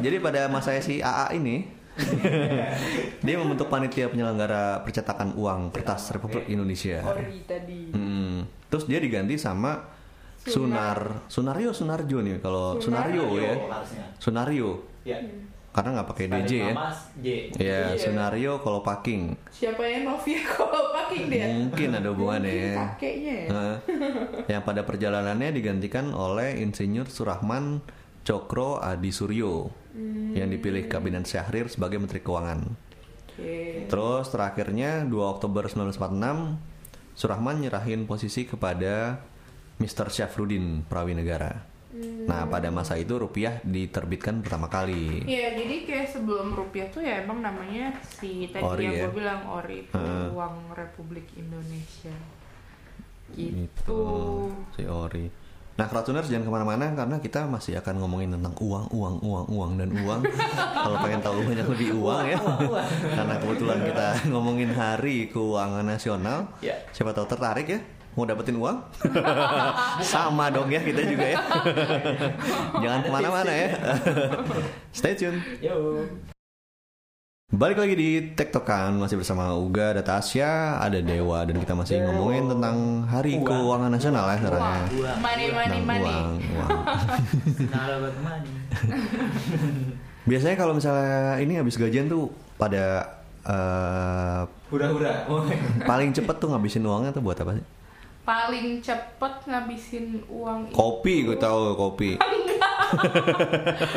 Jadi 0.04 0.16
pada 0.18 0.40
masa 0.50 0.74
si 0.82 0.98
AA 0.98 1.38
ini 1.38 1.70
dia 3.26 3.36
membentuk 3.36 3.68
panitia 3.68 4.08
penyelenggara 4.08 4.82
percetakan 4.82 5.36
uang 5.36 5.70
kertas 5.72 6.10
Republik 6.14 6.48
Indonesia. 6.48 7.04
Ori 7.04 7.44
tadi. 7.44 7.92
Hmm. 7.92 8.44
Terus 8.70 8.84
dia 8.86 8.98
diganti 9.02 9.36
sama 9.36 9.80
Sunar 10.40 11.28
Sunario 11.28 11.70
Sunarjo 11.76 12.24
nih 12.24 12.40
kalau 12.40 12.80
Sunario. 12.80 13.28
Sunario 13.28 13.36
ya. 13.36 13.54
harusnya. 13.68 14.04
Sunario. 14.16 14.70
Ya. 15.04 15.18
Karena 15.70 15.88
nggak 16.00 16.08
pakai 16.10 16.26
DJ 16.26 16.52
ya. 16.58 16.74
Nama 16.74 16.90
J. 17.22 17.26
Ya, 17.54 17.94
Iya. 17.94 17.94
Sunario 17.94 18.52
kalau 18.58 18.80
packing. 18.82 19.38
Siapa 19.54 19.82
yang 19.86 20.10
Novia 20.10 20.42
kalau 20.56 20.90
pakai 20.90 21.30
dia? 21.30 21.46
Mungkin 21.46 21.88
ada 21.94 22.08
hubungannya 22.10 22.50
Mungkin 22.50 22.74
ya. 22.74 22.74
Kakeknya 22.96 23.34
ya. 23.34 23.46
Nah, 23.52 23.76
yang 24.50 24.62
pada 24.66 24.82
perjalanannya 24.82 25.50
digantikan 25.54 26.10
oleh 26.10 26.58
Insinyur 26.58 27.06
Surahman 27.06 27.84
Cokro 28.26 28.82
Adi 28.82 29.14
Suryo 29.14 29.70
yang 30.36 30.48
dipilih 30.48 30.86
Kabinet 30.86 31.26
Syahrir 31.26 31.66
sebagai 31.66 31.98
Menteri 31.98 32.22
Keuangan. 32.22 32.60
Oke. 33.34 33.86
Terus 33.90 34.26
terakhirnya 34.30 35.02
2 35.06 35.10
Oktober 35.18 35.66
1946 35.66 36.70
Surahman 37.18 37.60
nyerahin 37.60 38.08
posisi 38.08 38.48
kepada 38.48 39.20
Mr. 39.76 40.08
Syafruddin 40.08 40.86
Prawinegara. 40.88 41.68
Nah 42.00 42.46
pada 42.46 42.70
masa 42.70 42.94
itu 42.94 43.18
rupiah 43.18 43.58
diterbitkan 43.66 44.46
pertama 44.46 44.70
kali. 44.70 45.26
Iya, 45.26 45.58
jadi 45.58 45.76
kayak 45.84 46.08
sebelum 46.14 46.54
rupiah 46.54 46.86
tuh 46.86 47.02
ya 47.02 47.26
emang 47.26 47.42
namanya 47.42 47.98
si 48.06 48.46
tadi 48.54 48.62
Ori 48.62 48.84
yang 48.86 48.94
ya? 48.94 49.02
gue 49.10 49.12
bilang 49.18 49.40
ori 49.50 49.76
itu 49.82 49.98
Heeh. 49.98 50.30
uang 50.30 50.70
Republik 50.78 51.26
Indonesia. 51.34 52.14
Gitu. 53.34 53.66
Gitu, 53.66 54.02
si 54.78 54.82
Ori. 54.86 55.26
Nah, 55.80 55.88
Crowdtuners 55.88 56.28
jangan 56.28 56.44
ke 56.44 56.52
mana-mana 56.52 56.92
karena 56.92 57.16
kita 57.24 57.48
masih 57.48 57.80
akan 57.80 58.04
ngomongin 58.04 58.36
tentang 58.36 58.52
uang, 58.60 58.92
uang, 58.92 59.16
uang, 59.24 59.46
uang 59.48 59.70
dan 59.80 59.88
uang. 59.96 60.20
Kalau 60.84 60.96
pengen 61.00 61.24
tahu 61.24 61.40
banyak 61.40 61.64
lebih 61.72 61.96
uang 61.96 62.20
ya, 62.28 62.36
karena 63.16 63.34
kebetulan 63.40 63.80
kita 63.88 64.06
ngomongin 64.36 64.76
Hari 64.76 65.32
Keuangan 65.32 65.88
Nasional. 65.88 66.52
Ya. 66.60 66.76
Siapa 66.92 67.16
tahu 67.16 67.24
tertarik 67.24 67.64
ya, 67.64 67.80
mau 68.12 68.28
dapetin 68.28 68.60
uang? 68.60 68.76
Sama 70.12 70.52
dong 70.52 70.68
ya 70.68 70.84
kita 70.84 71.00
juga 71.00 71.26
ya. 71.32 71.40
jangan 72.76 73.00
ke 73.00 73.08
mana-mana 73.08 73.48
ya. 73.48 73.68
Stay 74.92 75.16
tune. 75.16 75.40
Yo. 75.64 76.04
Balik 77.50 77.76
lagi 77.76 77.92
di 77.92 78.30
Tektokan 78.30 78.94
masih 78.94 79.18
bersama 79.18 79.50
Uga, 79.52 79.90
ada 79.90 80.00
Tasya, 80.00 80.78
ada 80.78 81.02
Dewa 81.02 81.42
dan 81.42 81.58
kita 81.58 81.74
masih 81.74 81.98
ngomongin 82.00 82.46
tentang 82.46 83.02
Hari 83.04 83.36
Uang. 83.36 83.44
Keuangan 83.44 83.90
Nasional 83.90 84.24
ya 84.24 84.36
sekarang 84.38 84.60
ya. 84.60 84.70
Uang. 84.70 84.86
Money, 85.18 85.46
money, 85.50 85.66
Tentang 85.66 85.84
money. 85.84 86.06
uang, 86.06 86.30
uang. 86.54 86.70
Biasanya 90.30 90.54
kalau 90.54 90.72
misalnya 90.72 91.42
ini 91.42 91.58
habis 91.58 91.74
gajian 91.74 92.06
tuh 92.06 92.30
pada 92.54 93.02
eh, 93.42 94.40
Hura-hura. 94.70 95.26
paling 95.90 96.14
cepet 96.14 96.36
tuh 96.38 96.48
ngabisin 96.48 96.86
uangnya 96.86 97.10
tuh 97.10 97.20
buat 97.20 97.34
apa 97.34 97.52
sih? 97.52 97.66
Paling 98.22 98.78
cepet 98.78 99.34
ngabisin 99.44 100.22
uang 100.30 100.70
itu- 100.70 100.78
Kopi, 100.78 101.26
gue 101.26 101.34
tahu 101.34 101.74
kopi. 101.74 102.14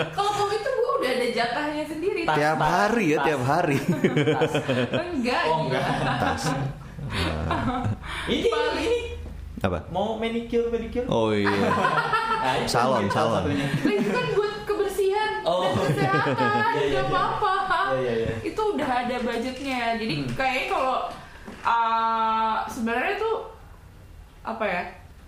Kalau 0.09 0.31
kopi 0.33 0.55
tuh 0.57 0.73
gue 0.73 0.91
udah 0.97 1.12
ada 1.23 1.31
jatahnya 1.31 1.83
sendiri. 1.87 2.21
Tas, 2.23 2.35
Tiap 2.35 2.57
tas, 2.57 2.67
hari 2.69 3.05
ya, 3.05 3.17
tas. 3.17 3.25
tiap 3.25 3.41
hari. 3.45 3.77
Enggak. 4.91 5.43
Oh 5.47 5.57
enggak. 5.63 5.83
Tas. 6.19 6.43
Ini 8.25 8.49
ini 8.49 8.89
Apa? 9.61 9.79
mau 9.89 10.17
manicure 10.17 10.67
pedicure. 10.67 11.07
Oh 11.07 11.31
iya. 11.31 11.47
Nah, 12.43 12.59
Salon, 12.67 13.07
salon. 13.07 13.47
Lah, 13.47 13.55
itu 13.87 14.11
kan 14.11 14.27
buat 14.35 14.67
kebersihan 14.67 15.47
Oh. 15.47 15.63
dan 15.63 15.95
kesehatan, 15.95 16.35
Iya, 16.35 16.75
iya, 16.75 16.91
iya. 16.91 17.01
apa-apa. 17.07 17.47
Iya, 17.95 18.01
iya, 18.03 18.13
iya. 18.19 18.31
Itu 18.43 18.61
udah 18.75 18.89
ada 18.99 19.15
budgetnya. 19.17 19.95
Jadi 19.95 20.15
Hmm. 20.19 20.27
kayaknya 20.35 20.65
kalau 20.67 20.97
uh, 21.63 22.55
sebenarnya 22.67 23.15
tuh 23.15 23.35
apa 24.43 24.65
ya? 24.67 24.83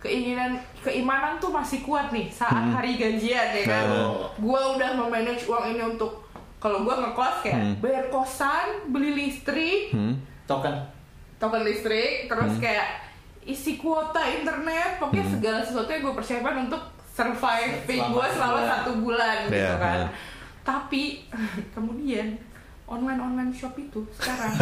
Keinginan, 0.05 0.51
keimanan 0.79 1.35
tuh 1.35 1.49
masih 1.49 1.81
kuat 1.81 2.09
nih 2.09 2.29
saat 2.29 2.53
Hmm. 2.61 2.71
hari 2.71 2.93
gajian 2.93 3.49
ya 3.51 3.63
kan. 3.65 3.85
Oh. 3.89 4.29
Gua 4.37 4.77
udah 4.77 4.93
memanage 4.95 5.43
uang 5.43 5.65
ini 5.67 5.81
untuk 5.83 6.21
kalau 6.57 6.81
gua 6.81 7.01
ngekos 7.01 7.41
kayak 7.41 7.57
Hmm. 7.59 7.75
bayar 7.79 8.05
kosan, 8.07 8.67
beli 8.87 9.11
listrik, 9.13 9.89
Hmm. 9.89 10.13
Token. 10.45 10.77
token 11.35 11.61
listrik, 11.61 12.25
terus 12.25 12.53
kayak 12.57 13.01
isi 13.43 13.75
kuota 13.75 14.23
internet, 14.23 14.97
pokoknya 14.97 15.21
Hmm. 15.21 15.33
segala 15.33 15.59
sesuatu 15.59 15.89
yang 15.89 16.01
gue 16.01 16.15
persiapkan 16.15 16.55
untuk 16.63 16.81
surviving 17.11 18.01
gue 18.09 18.27
selama 18.29 18.61
satu 18.63 18.91
bulan 18.97 19.45
gitu 19.45 19.55
Iya, 19.55 19.73
kan. 19.77 19.97
iya. 19.99 20.07
Tapi 20.61 21.03
kemudian 21.75 22.33
online 22.85 23.17
online 23.17 23.51
shop 23.53 23.73
itu 23.81 24.05
sekarang 24.13 24.53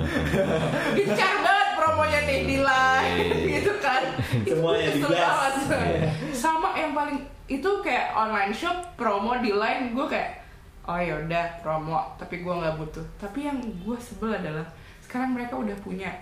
gencar 0.96 1.34
banget 1.40 1.68
promonya 1.72 2.20
nih 2.28 2.40
di 2.44 2.56
line 2.60 3.32
gitu 3.48 3.72
kan. 3.80 4.02
Itu 4.44 4.60
Semuanya 4.60 4.88
di. 4.92 5.04
Iya. 5.08 6.10
Sama 6.36 6.76
yang 6.76 6.92
paling 6.92 7.18
itu 7.48 7.70
kayak 7.80 8.12
online 8.12 8.52
shop 8.52 8.94
promo 8.94 9.40
di 9.40 9.52
line 9.56 9.96
gue 9.96 10.06
kayak 10.06 10.44
oh 10.84 10.98
ya 11.00 11.14
udah 11.24 11.44
promo 11.64 11.96
tapi 12.20 12.44
gue 12.44 12.54
nggak 12.54 12.76
butuh. 12.76 13.04
Tapi 13.16 13.48
yang 13.48 13.58
gue 13.58 13.96
sebel 13.96 14.36
adalah 14.36 14.68
sekarang 15.00 15.32
mereka 15.32 15.56
udah 15.56 15.76
punya 15.80 16.12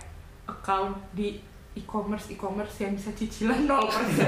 account 0.47 0.95
di 1.11 1.50
e-commerce 1.73 2.27
e-commerce 2.29 2.75
yang 2.77 2.91
bisa 2.91 3.09
cicilan 3.11 3.63
0% 3.63 3.71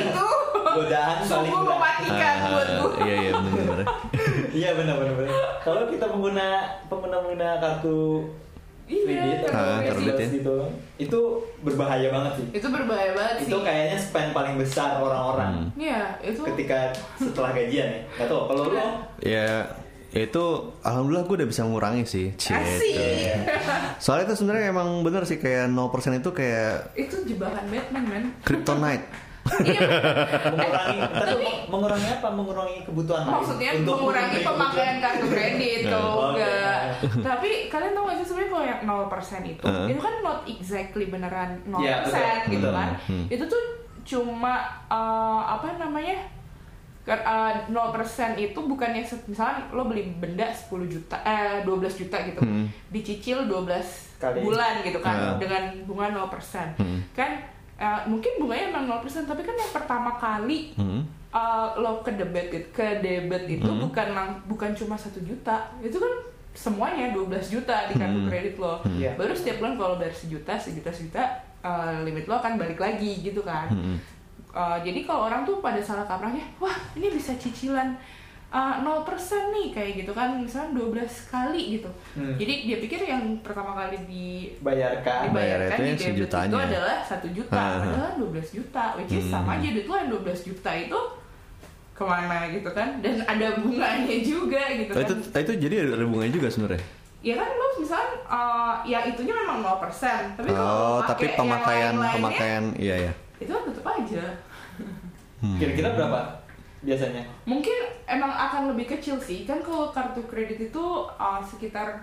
itu 0.00 0.26
Godaan 0.64 1.16
paling 1.20 1.50
berat. 1.50 1.66
mematikan 1.68 2.36
buat 2.48 2.68
gue 2.68 2.90
Ah, 2.94 3.04
iya 3.04 3.16
iya 3.20 3.32
benar-benar. 3.32 3.86
Iya 4.54 4.70
benar 4.72 4.94
benar 4.96 5.14
benar. 5.16 5.34
Kalau 5.60 5.82
kita 5.86 6.06
pengguna 6.06 6.46
pengguna 6.84 7.16
pengguna 7.20 7.48
kartu 7.58 8.26
Iya, 8.84 9.00
kredit 9.02 9.38
atau 9.44 9.56
Ah, 9.56 9.78
kartu 9.78 9.80
kredit 9.80 9.96
ya. 9.96 10.12
cashless 10.14 10.32
gitu, 10.34 10.56
itu 11.00 11.20
berbahaya 11.58 12.08
banget 12.10 12.32
sih. 12.36 12.46
itu 12.52 12.66
berbahaya 12.68 13.10
banget 13.12 13.34
sih 13.34 13.46
Itu 13.46 13.58
kayaknya 13.58 13.96
spend 13.98 14.30
paling 14.30 14.54
besar 14.54 14.90
orang-orang 14.98 15.52
Hmm. 15.64 15.68
Iya, 15.74 16.00
itu 16.22 16.40
ketika 16.44 16.92
setelah 17.16 17.50
gajian 17.50 17.88
ya. 17.88 18.00
Gak 18.14 18.26
tau 18.26 18.44
kalau 18.44 18.62
lo 18.66 18.76
Ya 18.76 18.88
Ya 19.20 19.48
itu 20.16 20.44
alhamdulillah 20.80 21.24
gue 21.24 21.36
udah 21.36 21.48
bisa 21.48 21.62
mengurangi 21.62 22.04
sih. 22.04 22.26
Cie. 22.34 22.54
Asik. 22.54 22.94
Soalnya 23.98 24.24
itu 24.28 24.34
sebenarnya 24.38 24.70
emang 24.70 25.02
bener 25.02 25.22
sih 25.22 25.36
kayak 25.36 25.66
0% 25.66 25.82
itu 26.14 26.30
kayak 26.30 26.94
itu 26.94 27.16
jebakan 27.24 27.66
Batman 27.66 28.04
men. 28.04 28.24
kryptonite. 28.40 29.06
mengurangi 30.48 30.98
tapi 31.12 31.44
mengurangi 31.68 32.08
apa 32.10 32.28
mengurangi 32.30 32.78
kebutuhan 32.82 33.28
Maksudnya 33.28 33.70
Untuk 33.76 33.94
mengurangi 33.98 34.38
pemakaian 34.40 34.96
kartu 34.98 35.26
kredit 35.28 35.78
Nah. 35.84 35.90
tuh 35.90 36.00
Oh, 36.06 36.28
enggak. 36.32 36.80
iya. 36.96 37.20
Tapi 37.20 37.48
kalian 37.68 37.92
tau 37.92 38.04
gak 38.06 38.16
sih 38.16 38.26
sebenarnya 38.26 38.50
kalau 38.50 38.64
yang 38.64 38.80
0% 38.80 39.44
itu, 39.44 39.62
Heeh. 39.62 39.86
itu 39.90 40.00
kan 40.00 40.14
not 40.22 40.38
exactly 40.46 41.04
beneran 41.06 41.50
0% 41.66 41.76
Iya, 41.76 41.94
betul. 42.00 42.50
gitu 42.50 42.68
Hmm, 42.68 42.74
kan. 42.74 42.88
hmm. 43.04 43.24
Itu 43.28 43.44
tuh 43.44 43.62
cuma 44.06 44.54
eh, 44.86 45.40
apa 45.44 45.76
namanya? 45.76 46.16
Kan, 47.04 47.20
eh, 47.20 47.52
0% 47.68 47.92
itu 48.34 48.56
bukannya 48.56 49.00
misalnya 49.26 49.68
lo 49.70 49.84
beli 49.84 50.08
benda 50.14 50.48
10 50.48 50.66
juta 50.84 51.20
eh 51.20 51.60
12 51.60 51.94
juta 51.98 52.16
gitu. 52.22 52.40
Hmm. 52.40 52.64
Dicicil 52.88 53.44
12 53.44 54.16
Kali. 54.16 54.40
bulan 54.40 54.80
gitu 54.80 54.98
kan 54.98 55.12
Ah. 55.14 55.36
dengan 55.36 55.68
bunga 55.84 56.08
0%. 56.10 56.72
Hmm. 56.74 57.04
Kan 57.12 57.44
eh, 57.74 58.00
mungkin 58.06 58.38
bunganya 58.38 58.70
emang 58.70 58.84
0%, 58.88 59.04
tapi 59.24 59.42
kan 59.42 59.52
yang 59.52 59.68
pertama 59.70 60.14
kali 60.14 60.72
Hmm. 60.74 61.02
uh, 61.28 61.74
lo 61.76 61.98
ke 62.00 62.14
debit 62.14 62.46
gitu, 62.46 62.68
ke 62.72 63.02
debit 63.02 63.50
itu 63.50 63.66
Hmm. 63.66 63.82
bukan 63.82 64.06
lang- 64.08 64.38
bukan 64.44 64.70
cuma 64.72 64.94
satu 64.94 65.18
juta 65.20 65.58
itu 65.82 65.98
kan 65.98 66.12
semuanya 66.54 67.10
12 67.10 67.50
juta 67.50 67.84
di 67.84 67.98
kartu 67.98 68.14
Hmm. 68.16 68.30
kredit 68.30 68.54
lo 68.56 68.78
Hmm. 68.78 68.94
Iya. 68.94 69.12
baru 69.12 69.34
setiap 69.34 69.58
bulan 69.58 69.74
kalau 69.74 69.98
bayar 69.98 70.14
sejuta 70.14 70.54
sejuta 70.54 70.86
sejuta 70.88 71.22
uh, 71.60 71.98
limit 72.00 72.24
lo 72.24 72.38
akan 72.38 72.54
balik 72.54 72.78
lagi 72.78 73.18
gitu 73.20 73.42
kan 73.42 73.66
Hmm. 73.68 73.98
Uh, 74.54 74.78
jadi 74.80 75.02
kalau 75.02 75.26
orang 75.26 75.42
tuh 75.42 75.58
pada 75.58 75.76
salah 75.78 76.02
kaprahnya 76.04 76.46
wah 76.56 76.70
ini 76.94 77.10
bisa 77.10 77.34
cicilan 77.34 77.90
uh, 78.48 78.78
0% 78.78 79.02
nih 79.50 79.66
kayak 79.68 79.92
gitu 79.98 80.12
kan 80.12 80.38
misalnya 80.38 80.78
12 80.78 80.94
kali 81.26 81.62
gitu 81.74 81.90
Hmm. 82.14 82.34
jadi 82.34 82.54
dia 82.64 82.78
pikir 82.78 83.02
yang 83.02 83.42
pertama 83.42 83.74
kali 83.74 83.98
di 84.06 84.26
bayarkan 84.60 85.28
Bayar 85.28 85.58
dibayarkan 85.58 85.74
itu 85.74 85.82
di 85.82 86.04
yang 86.06 86.14
debit 86.16 86.46
itu 86.46 86.58
adalah 86.62 86.96
satu 87.02 87.26
juta 87.28 87.50
Ah, 87.52 87.66
ah. 87.66 87.78
padahal 87.82 88.12
12 88.22 88.54
juta 88.54 88.84
which 88.94 89.10
is 89.12 89.26
Hmm. 89.26 89.34
sama 89.34 89.58
aja 89.58 89.68
duit 89.68 89.84
lo 89.84 89.94
yang 89.96 90.10
12 90.14 90.22
juta 90.44 90.70
itu 90.72 91.00
ke 91.90 92.04
mana 92.04 92.38
gitu 92.48 92.70
kan 92.70 92.88
dan 92.98 93.14
ada 93.24 93.46
bunganya 93.56 94.16
juga 94.20 94.62
gitu 94.72 94.90
Oh, 94.92 94.96
kan 94.96 95.02
itu 95.04 95.14
itu 95.36 95.52
jadi 95.60 95.74
ada 95.88 96.04
bunganya 96.04 96.32
juga 96.32 96.46
sebenarnya. 96.46 96.82
ya 97.22 97.34
kan 97.34 97.48
lo 97.50 97.66
misalnya 97.74 98.06
uh, 98.24 98.74
ya 98.84 99.02
itunya 99.02 99.34
memang 99.36 99.66
0% 99.66 99.82
tapi 100.36 100.46
kalau 100.48 100.62
Oh, 100.62 100.98
tapi 101.02 101.26
pemakaian 101.32 101.94
pemakaian 101.98 102.64
iya 102.76 102.96
ya. 103.00 103.12
Itu 103.44 103.50
kan 103.50 103.64
tetap 103.64 103.86
aja 103.86 104.24
Hmm. 105.36 105.60
kira-kira 105.60 105.92
berapa 105.92 106.20
biasanya 106.80 107.20
mungkin 107.44 107.76
emang 108.04 108.28
akan 108.30 108.72
lebih 108.72 108.88
kecil 108.90 109.16
sih 109.16 109.44
kan 109.44 109.60
kalau 109.60 109.88
kartu 109.90 110.24
kredit 110.24 110.58
itu 110.64 110.84
uh, 111.12 111.36
sekitar 111.38 112.00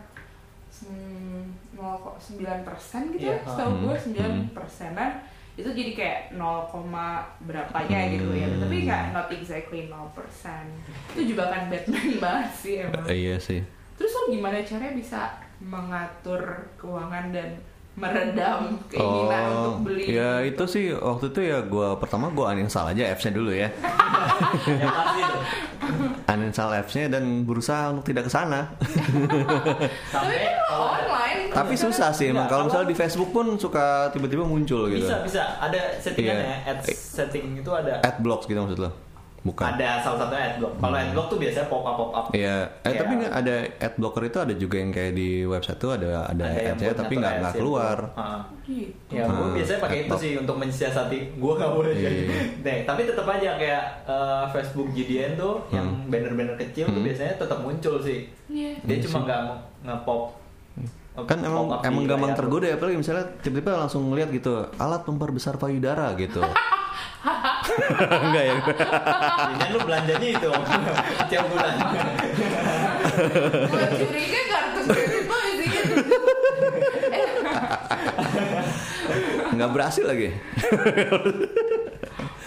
hmm, 0.80 1.50
0,9 1.74 2.38
persen 2.62 3.02
gitu 3.12 3.26
ya 3.26 3.36
Iya. 3.36 3.44
setahu 3.44 3.72
Hmm. 3.72 3.84
gue 3.84 3.96
9 3.98 4.22
Hmm. 4.22 4.46
persenan 4.52 5.12
itu 5.52 5.68
jadi 5.68 5.92
kayak 5.92 6.20
0, 6.32 6.70
berapanya 7.42 8.00
gitu 8.10 8.30
ya 8.32 8.48
Hmm. 8.48 8.62
tapi 8.62 8.76
nggak 8.84 9.04
not 9.12 9.28
exactly 9.30 9.82
0 9.86 10.10
persen 10.12 10.64
itu 11.12 11.34
juga 11.34 11.50
kan 11.50 11.68
Batman 11.68 12.08
banget 12.24 12.50
sih 12.52 12.76
emang 12.80 13.04
Eh, 13.06 13.18
iya 13.20 13.36
sih. 13.38 13.62
terus 13.94 14.12
lo 14.12 14.30
gimana 14.30 14.62
caranya 14.62 14.94
bisa 14.94 15.20
mengatur 15.60 16.42
keuangan 16.76 17.30
dan 17.30 17.50
meredam 17.92 18.80
keinginan 18.88 19.44
untuk 19.52 19.76
beli 19.84 20.16
ya 20.16 20.40
itu 20.42 20.64
sih 20.64 20.96
waktu 20.96 21.28
itu 21.28 21.42
ya 21.44 21.60
gua 21.60 22.00
pertama 22.00 22.32
gua 22.32 22.56
uninstall 22.56 22.88
aja 22.88 23.12
appsnya 23.12 23.36
dulu 23.36 23.52
ya. 23.52 23.68
pasti 24.96 25.22
uninstall 26.32 26.72
appsnya 26.72 27.12
dan 27.12 27.44
berusaha 27.44 27.92
untuk 27.92 28.08
tidak 28.08 28.28
ke 28.28 28.32
sana. 28.32 28.72
tapi 28.72 29.92
sampai 30.08 30.38
kan 30.40 30.56
online 30.72 31.40
Tapi 31.52 31.74
susah 31.76 32.16
sih 32.16 32.32
emang 32.32 32.48
kalau 32.48 32.72
misalnya 32.72 32.88
di 32.88 32.96
Facebook 32.96 33.36
pun 33.36 33.60
suka 33.60 34.08
tiba-tiba 34.16 34.48
muncul 34.48 34.88
gitu. 34.88 35.04
bisa 35.04 35.20
bisa 35.28 35.42
ada 35.60 36.00
settingannya 36.00 36.64
Iya. 36.64 36.72
ads 36.80 36.88
setting 36.96 37.60
itu 37.60 37.72
ada 37.76 38.00
Adblocks 38.08 38.48
gitu 38.48 38.56
maksud 38.56 38.80
lo? 38.80 39.11
Bukan. 39.42 39.66
ada 39.68 39.98
salah 39.98 40.22
satu 40.22 40.34
adblock 40.34 40.74
kalau 40.78 40.94
Hmm. 40.94 41.04
adblock 41.04 41.28
tuh 41.28 41.38
biasanya 41.38 41.66
pop 41.66 41.82
up 41.82 41.96
pop 41.96 42.12
up 42.12 42.26
Iya, 42.30 42.62
eh 42.62 42.62
Kayak- 42.84 43.00
tapi 43.00 43.12
nggak 43.18 43.34
ada 43.34 43.56
ad 43.80 43.94
blocker 43.96 44.24
itu 44.24 44.38
ada 44.38 44.54
juga 44.54 44.76
yang 44.78 44.92
kayak 44.92 45.14
di 45.14 45.30
website 45.44 45.78
tuh 45.78 45.92
ada 45.92 46.10
ada, 46.24 46.46
yang 46.46 46.78
ads-nya 46.78 46.88
buat 46.88 47.00
tapi 47.00 47.14
nggak 47.16 47.34
nggak 47.40 47.56
keluar. 47.56 47.98
Ah. 48.14 48.42
gitu 48.62 48.94
Ya, 49.10 49.26
gue 49.26 49.34
Hmm, 49.34 49.52
biasanya 49.52 49.80
pakai 49.82 49.98
itu 50.02 50.16
sih 50.16 50.32
untuk 50.36 50.56
mensiasati. 50.56 51.20
Gue 51.36 51.54
nggak 51.56 51.72
boleh 51.72 51.92
Iya, 51.92 52.06
jadi. 52.06 52.22
iya. 52.24 52.42
Nah, 52.62 52.78
tapi 52.86 53.02
tetap 53.04 53.26
aja 53.28 53.50
kayak 53.56 53.84
eh, 54.06 54.44
Facebook 54.52 54.88
GDN 54.92 55.34
tuh 55.36 55.54
yang 55.70 55.88
Hmm. 55.90 56.06
banner-banner 56.08 56.56
kecil 56.58 56.86
tuh 56.86 56.96
Hmm. 56.96 57.04
biasanya 57.04 57.34
tetap 57.36 57.60
muncul 57.60 57.96
sih. 57.98 58.20
Iya. 58.48 58.78
Dia 58.80 58.94
Iya 58.94 59.04
cuma 59.04 59.12
sih. 59.12 59.24
nggak 59.26 59.40
nge- 59.42 59.62
nge-pop. 59.84 60.22
Kan 61.20 61.40
emang 61.42 61.66
pop 61.68 61.82
emang 61.84 62.04
gampang 62.06 62.34
tergoda 62.34 62.64
ya 62.64 62.76
apalagi 62.76 62.96
misalnya 62.96 63.26
tiba-tiba 63.38 63.76
langsung 63.76 64.06
ngeliat 64.06 64.30
gitu 64.30 64.54
alat 64.76 65.02
memperbesar 65.04 65.58
payudara 65.58 66.14
gitu. 66.16 66.40
Enggak 68.22 68.44
ya. 68.44 68.56
Jadi 69.54 69.70
lu 69.70 69.80
belanjanya 69.82 70.28
itu 70.32 70.50
tiap 71.28 71.46
bulan. 71.48 71.74
Gue 73.68 73.88
curiga 73.96 74.42
kartu 74.48 74.80
kredit 74.86 75.24
lo 75.24 75.38
isinya 75.46 75.82
eh, 77.12 77.26
Nggak 79.52 79.70
berhasil 79.72 80.04
lagi. 80.04 80.30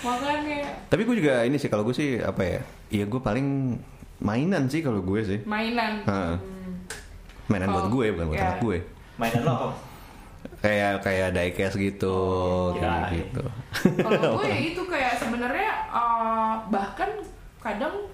makanya 0.05 0.59
Tapi 0.85 1.01
gue 1.03 1.17
juga 1.17 1.35
ini 1.43 1.57
sih 1.57 1.69
kalau 1.69 1.83
gue 1.83 1.95
sih 1.95 2.19
apa 2.19 2.43
ya? 2.43 2.61
Iya 2.91 3.05
gue 3.07 3.21
paling 3.21 3.79
mainan 4.19 4.69
sih 4.69 4.81
kalau 4.81 5.01
gue 5.01 5.21
sih. 5.23 5.39
mainan 5.45 6.05
Ha. 6.05 6.37
Mainan 7.47 7.69
buat 7.71 7.87
Oh, 7.87 7.93
gue 7.93 8.07
bukan 8.11 8.27
buat 8.27 8.37
ya. 8.37 8.45
anak 8.51 8.59
gue. 8.61 8.79
Mainan 9.17 9.41
lo 9.43 9.53
apa? 9.53 9.69
Kayak 10.65 11.05
kayak 11.05 11.29
diecast 11.31 11.77
gitu, 11.77 12.09
Oh, 12.09 12.73
kayak 12.73 12.81
kirain. 13.05 13.17
gitu. 13.21 13.45
kalau 14.01 14.21
gue 14.39 14.49
ya 14.49 14.59
itu 14.65 14.83
kayak 14.83 15.13
sebenarnya 15.15 15.71
uh, 15.89 16.57
bahkan 16.67 17.11
kadang 17.59 18.09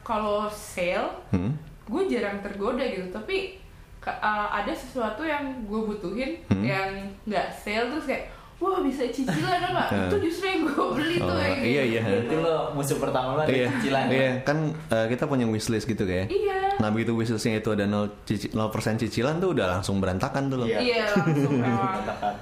kalau 0.00 0.46
sale 0.46 1.10
Hmm? 1.28 1.58
gue 1.84 2.02
jarang 2.06 2.38
tergoda 2.38 2.84
gitu 2.84 3.10
tapi 3.10 3.58
uh, 4.00 4.48
ada 4.48 4.70
sesuatu 4.70 5.20
yang 5.20 5.42
gue 5.64 5.80
butuhin 5.84 6.38
Hmm. 6.46 6.62
yang 6.62 6.90
nggak 7.24 7.50
sale 7.50 7.90
terus 7.90 8.06
kayak 8.06 8.30
wah 8.58 8.78
bisa 8.80 9.06
cicilan 9.06 9.60
apa 9.64 9.86
itu 10.04 10.16
justru 10.24 10.44
yang 10.44 10.60
gue 10.64 10.86
beli 10.92 11.16
tuh 11.16 11.26
Oh, 11.26 11.36
kayak 11.36 11.56
gitu. 11.56 11.68
iya, 11.68 11.82
iya. 11.84 12.00
Berarti 12.02 12.34
lo 12.36 12.56
musuh 12.72 12.98
pertama 12.98 13.28
lo 13.32 13.40
ada 13.40 13.50
Iya, 13.50 13.66
cicilan. 13.72 14.04
iya 14.08 14.30
kan 14.42 14.58
eh, 14.88 15.06
kita 15.08 15.24
punya 15.24 15.44
wishlist 15.44 15.84
gitu 15.84 16.02
kayak. 16.02 16.26
iya 16.26 16.58
Nah 16.76 16.88
begitu 16.88 17.10
wishlistnya 17.12 17.56
itu 17.56 17.70
ada 17.70 17.84
0, 17.84 18.06
cici, 18.24 18.50
0% 18.50 18.58
cicilan 18.98 19.38
tuh 19.38 19.50
udah 19.50 19.66
langsung 19.72 19.98
berantakan 19.98 20.46
tuh 20.46 20.58
loh. 20.58 20.66
Iya. 20.66 20.78
iya 20.80 21.02
langsung 21.08 21.54
memang 21.60 22.02
Katakan. 22.02 22.34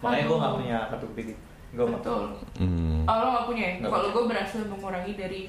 Makanya 0.00 0.24
gue 0.24 0.36
nggak 0.36 0.54
punya 0.56 0.76
kartu 0.88 1.06
kredit. 1.12 1.38
Gue 1.70 1.86
betul 1.88 2.22
Hmm. 2.58 3.02
oh 3.04 3.14
lo 3.16 3.26
nggak 3.30 3.46
punya 3.46 3.64
ya 3.70 3.86
kalau 3.86 4.08
gue 4.10 4.24
berhasil 4.26 4.60
mengurangi 4.64 5.14
dari 5.14 5.40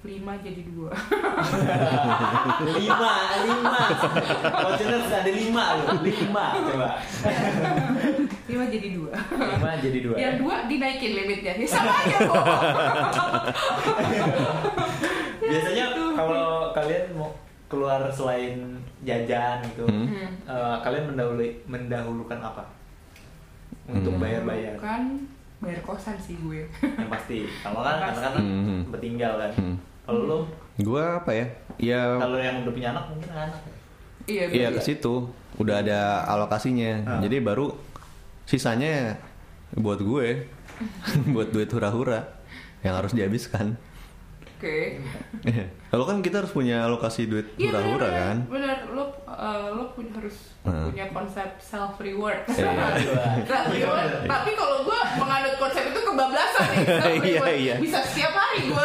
5 0.00 0.08
jadi 0.40 0.62
dua 0.66 0.92
lima 2.72 3.12
lima 3.38 3.80
Fortuners 4.50 5.08
ada 5.10 5.28
lima 5.30 5.64
lo 5.76 6.00
lima 6.00 6.44
coba 6.58 6.88
5 8.50 8.66
jadi 8.68 8.88
dua 8.92 9.12
lima 9.30 9.70
jadi 9.78 9.98
dua 10.00 10.14
yang 10.16 10.34
dua 10.36 10.54
dinaikin 10.66 11.12
limitnya 11.14 11.52
ya 11.54 11.66
sama 11.66 11.92
aja 11.96 12.16
kok 12.20 12.34
biasanya 15.42 15.84
kalau 16.14 16.48
kalian 16.72 17.04
mau 17.14 17.30
keluar 17.66 18.02
selain 18.10 18.76
jajan 19.02 19.62
gitu 19.64 19.86
Hmm. 19.86 20.06
Hmm. 20.06 20.30
eh, 20.44 20.76
kalian 20.82 21.04
mendahului 21.08 21.50
mendahulukan 21.64 22.38
apa 22.38 22.64
untuk 23.86 24.12
Hmm. 24.12 24.22
bayar-bayar 24.22 24.74
kan 24.76 25.02
bayar 25.58 25.80
kosan 25.80 26.16
sih 26.16 26.36
gue 26.36 26.66
yang 26.80 27.08
pasti 27.08 27.46
kalau 27.60 27.80
kan 27.80 27.96
karena 28.02 28.20
kan 28.26 28.34
Hmm. 28.36 28.80
bertinggal 28.88 29.32
kan 29.38 29.52
Hmm. 29.54 29.76
kalau 30.02 30.22
lo 30.26 30.38
Gue 30.80 30.96
apa 30.96 31.28
ya? 31.30 31.44
Ya 31.76 32.16
kalau 32.16 32.40
yang 32.40 32.64
udah 32.64 32.72
punya 32.72 32.88
anak 32.90 33.04
mungkin 33.06 33.28
anak 33.30 33.60
iya 34.24 34.48
Iya 34.48 34.68
ke 34.72 34.80
situ 34.80 35.28
udah 35.60 35.84
ada 35.84 36.24
alokasinya. 36.24 37.04
Ah. 37.04 37.20
Jadi 37.20 37.36
baru 37.38 37.68
sisanya 38.50 39.14
buat 39.72 40.02
gue, 40.02 40.50
buat 41.34 41.48
duit 41.48 41.70
hura-hura 41.70 42.26
yang 42.82 42.98
harus 42.98 43.14
dihabiskan. 43.14 43.78
oke 44.50 44.78
Kalau 45.88 46.04
kan 46.04 46.20
kita 46.20 46.44
harus 46.44 46.52
punya 46.52 46.84
alokasi 46.84 47.24
duit 47.24 47.48
Iya 47.56 47.72
hura-hura 47.72 48.06
bener, 48.06 48.20
kan. 48.20 48.36
Bener, 48.44 48.76
lo 48.92 49.04
uh, 49.24 49.70
lo 49.70 49.94
punya 49.94 50.18
harus 50.18 50.36
Hmm. 50.60 50.92
punya 50.92 51.08
konsep 51.08 51.48
self 51.56 51.96
reward. 51.96 52.44
Iya. 52.44 52.68
self 53.48 53.66
reward. 53.70 54.28
Tapi 54.28 54.50
kalau 54.52 54.84
gue 54.84 54.98
menganut 55.16 55.54
konsep 55.56 55.88
itu 55.88 56.00
kebablasan 56.04 56.66
nih. 56.68 56.84
Iya, 57.32 57.40
iya. 57.56 57.74
Bisa 57.80 58.04
setiap 58.04 58.36
hari 58.36 58.68
gue. 58.68 58.84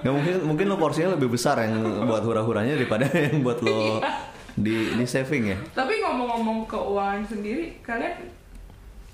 Nggak 0.00 0.14
mungkin 0.14 0.34
mungkin 0.48 0.64
lo 0.64 0.76
porsinya 0.78 1.12
lebih 1.12 1.28
besar 1.28 1.60
yang 1.60 1.76
buat 2.08 2.24
hura-huranya 2.24 2.80
daripada 2.80 3.04
yang 3.12 3.44
buat 3.44 3.60
lo 3.60 4.00
di 4.58 4.76
di 4.92 5.04
saving 5.04 5.44
ya. 5.46 5.58
Tapi 5.72 5.98
ngomong-ngomong 5.98 6.64
keuangan 6.64 7.22
sendiri, 7.24 7.78
kalian 7.80 8.14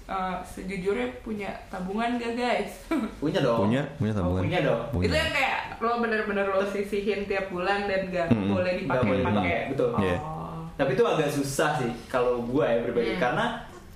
eh, 0.05 0.37
sejujurnya 0.43 1.09
punya 1.21 1.51
tabungan 1.67 2.15
gak 2.15 2.33
guys? 2.35 2.73
Punya 3.23 3.41
dong. 3.41 3.67
Punya, 3.67 3.83
punya 3.97 4.13
tabungan. 4.13 4.43
punya 4.43 4.61
dong. 4.61 4.81
Punya. 4.91 5.07
Itu 5.07 5.17
yang 5.17 5.33
kayak 5.33 5.59
lo 5.79 5.91
bener-bener 5.99 6.47
lo 6.47 6.61
sisihin 6.63 7.25
tiap 7.25 7.49
bulan 7.49 7.85
dan 7.85 8.09
gak 8.09 8.29
boleh 8.29 8.45
Nggak 8.45 8.53
boleh 8.53 8.73
dipakai-pakai. 8.79 9.19
dipakai, 9.23 9.59
betul. 9.71 9.89
Oh. 9.91 10.01
Iya. 10.01 10.17
Tapi 10.75 10.91
itu 10.93 11.05
agak 11.05 11.31
susah 11.31 11.71
sih 11.79 11.93
kalau 12.07 12.43
gue 12.43 12.65
ya 12.65 12.79
pribadi 12.83 13.15
Hmm. 13.15 13.23
karena 13.23 13.45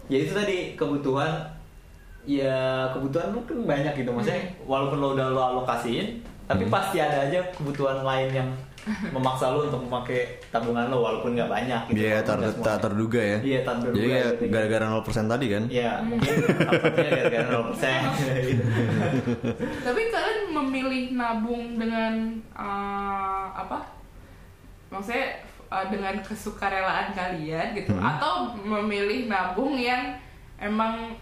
ya 0.06 0.18
itu 0.18 0.32
tadi 0.32 0.58
kebutuhan 0.74 1.32
ya 2.22 2.56
kebutuhan 2.88 3.28
lu 3.30 3.40
kan 3.42 3.58
banyak 3.66 3.92
gitu 3.96 4.10
maksudnya 4.10 4.40
Hmm. 4.46 4.64
walaupun 4.64 4.96
lo 4.96 5.08
udah 5.12 5.26
lo 5.28 5.42
alokasiin 5.54 6.20
tapi 6.48 6.64
Hmm. 6.64 6.72
pasti 6.72 6.96
ada 6.96 7.28
aja 7.28 7.38
kebutuhan 7.52 8.00
lain 8.00 8.28
yang 8.32 8.48
memaksa 9.12 9.52
lo 9.52 9.68
untuk 9.68 9.84
memakai 9.84 10.40
tabungan 10.48 10.88
lo 10.88 11.04
walaupun 11.04 11.36
nggak 11.36 11.44
banyak 11.46 11.82
gitu. 11.92 12.08
Iya, 12.08 12.24
walaupun 12.24 12.64
tak 12.64 12.76
terduga 12.80 13.20
ya. 13.20 13.38
Iya, 13.38 13.58
tak 13.60 13.74
terduga 13.84 14.00
Jadi 14.00 14.08
ya 14.08 14.24
gitu. 14.32 14.42
gara-gara 14.48 14.84
0% 14.88 15.28
tadi 15.28 15.46
kan. 15.46 15.62
Iya, 15.68 15.92
mungkin 16.00 16.32
dapatnya 16.40 17.08
gara-gara 17.12 17.46
0% 17.52 18.02
gitu. 18.40 18.64
Tapi 19.86 20.00
kalian 20.08 20.40
memilih 20.50 21.04
nabung 21.12 21.76
dengan 21.76 22.12
eh, 22.56 23.46
apa? 23.52 23.78
Maksudnya 24.88 25.26
eh, 25.68 25.86
dengan 25.92 26.14
kesukarelaan 26.24 27.12
kalian 27.12 27.66
gitu 27.76 27.92
Hmm. 27.92 28.08
atau 28.08 28.32
memilih 28.56 29.28
nabung 29.28 29.76
yang 29.76 30.16
emang 30.56 31.12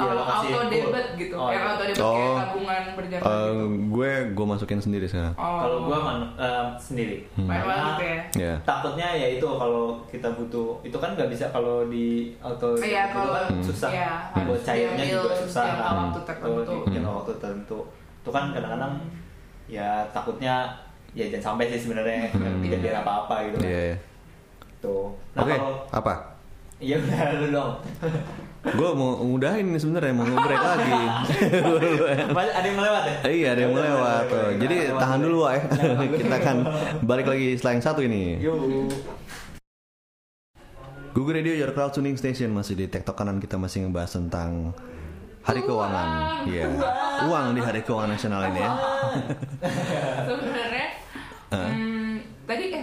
eh, 0.00 0.06
Dialokasi 0.06 0.46
auto 0.46 0.56
full. 0.56 0.70
debit 0.70 1.06
gitu, 1.16 1.34
Oh, 1.34 1.48
yang 1.48 1.60
iya. 1.60 1.70
auto 1.70 1.84
debit 1.84 2.00
Oh. 2.00 2.10
kayak 2.10 2.38
tabungan 2.40 2.82
berjangka 2.94 3.24
Eh, 3.24 3.34
gitu. 3.46 3.64
gue 3.90 4.10
gue 4.30 4.46
masukin 4.46 4.80
sendiri 4.80 5.06
sekarang. 5.06 5.34
Oh. 5.34 5.58
Kalau 5.58 5.78
gue 5.82 5.98
sendiri. 6.80 7.16
Hmm. 7.32 7.46
Karena 7.46 7.74
gitu 7.90 8.02
ya. 8.02 8.18
Iya. 8.32 8.54
takutnya 8.62 9.08
ya 9.12 9.28
itu 9.30 9.46
kalau 9.46 9.84
kita 10.06 10.28
butuh 10.30 10.80
itu 10.80 10.96
kan 10.96 11.10
nggak 11.12 11.28
bisa 11.28 11.44
kalau 11.48 11.84
di 11.86 12.08
auto 12.38 12.74
Iya, 12.76 13.02
itu 13.06 13.16
kalau- 13.16 13.34
kan 13.36 13.44
Hmm. 13.46 13.62
susah 13.62 13.90
iya, 13.90 14.12
buat 14.42 14.60
cairnya 14.60 15.04
juga 15.04 15.34
susah 15.36 15.64
jangka 15.66 15.82
kan. 15.82 15.96
waktu 16.00 16.20
tertentu. 16.24 16.60
Kalau 16.64 16.84
di 16.84 16.90
jangka 16.90 17.10
waktu 17.12 17.32
tertentu 17.34 17.78
itu 18.16 18.30
kan 18.30 18.44
kadang-kadang 18.50 18.92
ya 19.66 19.88
takutnya 20.10 20.54
ya 21.10 21.24
jangan 21.26 21.44
sampai 21.54 21.66
sih 21.68 21.80
sebenarnya 21.80 22.30
Hmm. 22.30 22.58
tidak 22.60 22.78
ada 22.88 23.00
apa-apa 23.00 23.34
gitu 23.46 23.56
kan. 23.56 23.66
Iya. 23.66 23.82
iya. 23.86 23.96
tuh 24.80 25.12
nah 25.30 25.44
Oke, 25.44 25.52
kalau 25.52 25.76
apa? 25.92 26.14
Iya 26.80 26.96
udah 26.98 27.20
lu 27.38 27.46
dong 27.52 27.72
Gue 28.60 28.90
mau 28.92 29.16
ngudahin 29.24 29.72
nih 29.72 29.80
sebenarnya 29.80 30.12
mau 30.12 30.28
nge-break 30.28 30.60
lagi. 30.60 31.00
Ada 32.28 32.66
yang 32.68 32.76
melewat 32.76 33.02
ya 33.08 33.16
iya 33.32 33.48
ada 33.56 33.60
yang 33.64 33.72
melewat. 33.72 34.24
Jadi 34.60 34.76
tahan 35.00 35.20
dulu 35.24 35.38
ya. 35.48 35.60
Kita 36.20 36.34
akan 36.44 36.56
balik 37.00 37.26
lagi 37.32 37.56
setelah 37.56 37.72
yang 37.80 37.84
satu 37.88 38.00
ini. 38.04 38.36
Google 41.16 41.40
Radio 41.40 41.56
Your 41.56 41.72
Crowd 41.72 41.96
Tuning 41.96 42.20
Station 42.20 42.52
masih 42.52 42.76
di 42.76 42.86
tektok 42.86 43.16
kanan 43.16 43.42
kita 43.42 43.58
masih 43.58 43.88
ngebahas 43.88 44.14
tentang 44.14 44.76
Hari 45.40 45.64
Keuangan. 45.64 46.08
Iya. 46.46 46.68
Uang 47.26 47.56
di 47.56 47.60
Hari 47.64 47.80
Keuangan 47.80 48.12
Nasional 48.12 48.52
ini 48.52 48.60
ya. 48.60 48.72
Sebenarnya 50.28 50.86
hmm, 51.50 51.89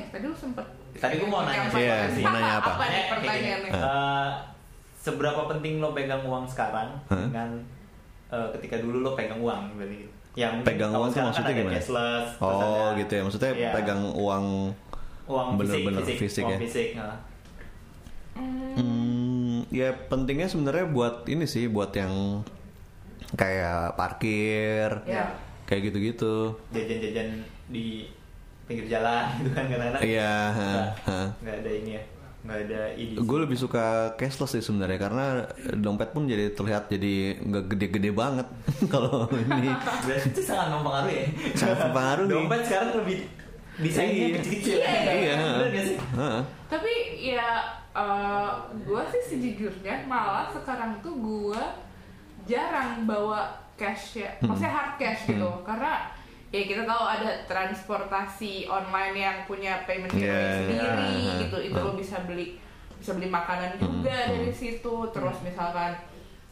tadi 0.08 0.24
eh 0.24 0.24
tadi 0.24 0.26
lu 0.26 0.36
sempet 0.36 0.66
Tadi 0.98 1.14
gua 1.18 1.30
mau 1.30 1.42
nanya 1.44 1.70
Iya, 1.70 1.96
apa? 2.08 2.20
mau 2.20 2.32
nanya 2.32 2.54
apa? 2.58 2.72
Apa 2.72 2.84
nih 2.84 2.90
Kayak 2.90 3.06
gini, 3.06 3.28
pertanyaannya? 3.28 3.72
eh, 3.72 4.30
seberapa 4.98 5.42
penting 5.46 5.74
lo 5.78 5.90
pegang 5.92 6.24
uang 6.24 6.46
sekarang 6.46 6.90
dengan 7.08 7.50
eh, 8.28 8.48
ketika 8.56 8.76
dulu 8.80 8.98
lo 9.02 9.12
pegang 9.14 9.38
uang 9.38 9.76
berarti 9.76 9.96
gitu. 10.00 10.14
Yang 10.36 10.54
Pegang 10.64 10.92
uang 10.92 11.02
tuh 11.04 11.12
sekarang 11.12 11.28
maksudnya 11.28 11.50
ada 11.50 11.58
gimana? 11.58 11.76
Cashless, 11.76 12.28
Oh 12.38 12.50
ada 12.54 12.70
gitu 12.96 13.12
ya. 13.12 13.22
Maksudnya 13.24 13.52
Iya. 13.54 13.72
pegang 13.74 14.02
uang 14.12 14.46
uang 15.28 15.48
bener-bener 15.56 16.02
fisik, 16.02 16.18
fisik 16.20 16.44
uang 16.44 16.52
ya? 16.52 16.60
fisik, 16.62 16.88
nah. 16.94 17.16
Hmm, 18.78 19.66
ya 19.70 19.90
pentingnya 20.08 20.46
sebenarnya 20.46 20.86
buat 20.88 21.26
ini 21.26 21.44
sih, 21.44 21.66
buat 21.66 21.90
yang 21.92 22.46
kayak 23.34 23.94
parkir, 23.94 24.88
Ya. 25.04 25.26
kayak 25.66 25.90
gitu-gitu. 25.90 26.54
jajan-jajan 26.70 27.42
di 27.68 28.08
pinggir 28.68 28.88
jalan 28.90 29.24
gitu 29.38 29.50
kan 29.52 29.66
kadang-kadang 29.66 30.02
Iya, 30.04 30.34
nggak 31.38 31.56
ada 31.58 31.72
ini 31.74 31.92
ya 31.94 32.04
nggak 32.38 32.60
ada 32.64 32.82
ide 32.94 33.16
Gue 33.20 33.40
lebih 33.42 33.56
suka 33.56 33.86
cashless 34.14 34.54
sih 34.54 34.62
sebenarnya 34.62 35.00
karena 35.02 35.26
dompet 35.74 36.12
pun 36.12 36.24
jadi 36.24 36.52
terlihat 36.52 36.88
jadi 36.88 37.14
nggak 37.42 37.66
gede-gede 37.68 38.12
banget 38.14 38.48
kalau 38.94 39.28
ini. 39.28 39.68
Itu 40.24 40.40
sangat 40.42 40.72
mempengaruhi 40.74 41.16
ya? 41.18 41.28
Sangat 41.54 41.78
mempengaruhi. 41.86 42.30
dompet 42.30 42.62
sekarang 42.64 42.92
lebih 42.98 43.18
desainnya 43.78 44.16
Iya. 44.18 44.36
kecil-kecil 44.38 44.78
ya 44.78 44.92
Iya, 45.06 45.34
Bener 45.38 45.68
nggak 45.70 45.86
sih? 45.86 45.98
Ha. 46.16 46.28
Tapi 46.68 46.94
ya 47.26 47.48
gue 48.78 49.02
sih 49.10 49.22
sejujurnya 49.28 50.06
malah 50.06 50.48
sekarang 50.48 51.02
tuh 51.02 51.14
gue 51.14 51.64
jarang 52.46 53.04
bawa 53.04 53.44
cash 53.76 54.18
ya, 54.18 54.32
Hmm. 54.40 54.50
maksudnya 54.50 54.72
hard 54.72 54.94
cash 54.96 55.22
gitu, 55.28 55.50
karena 55.62 56.10
ya 56.48 56.64
kita 56.64 56.84
tahu 56.84 57.04
ada 57.06 57.30
transportasi 57.44 58.66
online 58.66 59.16
yang 59.16 59.38
punya 59.44 59.84
payment 59.84 60.10
gateway 60.10 60.32
Iya, 60.32 60.58
sendiri 60.62 61.08
iya. 61.14 61.34
gitu, 61.42 61.58
itu 61.62 61.78
lo 61.78 61.94
bisa 61.94 62.24
beli 62.24 62.56
bisa 62.96 63.14
beli 63.14 63.28
makanan 63.28 63.78
juga 63.78 64.10
Hmm, 64.26 64.32
dari 64.34 64.50
situ, 64.50 64.96
terus 65.08 65.38
misalkan 65.42 65.94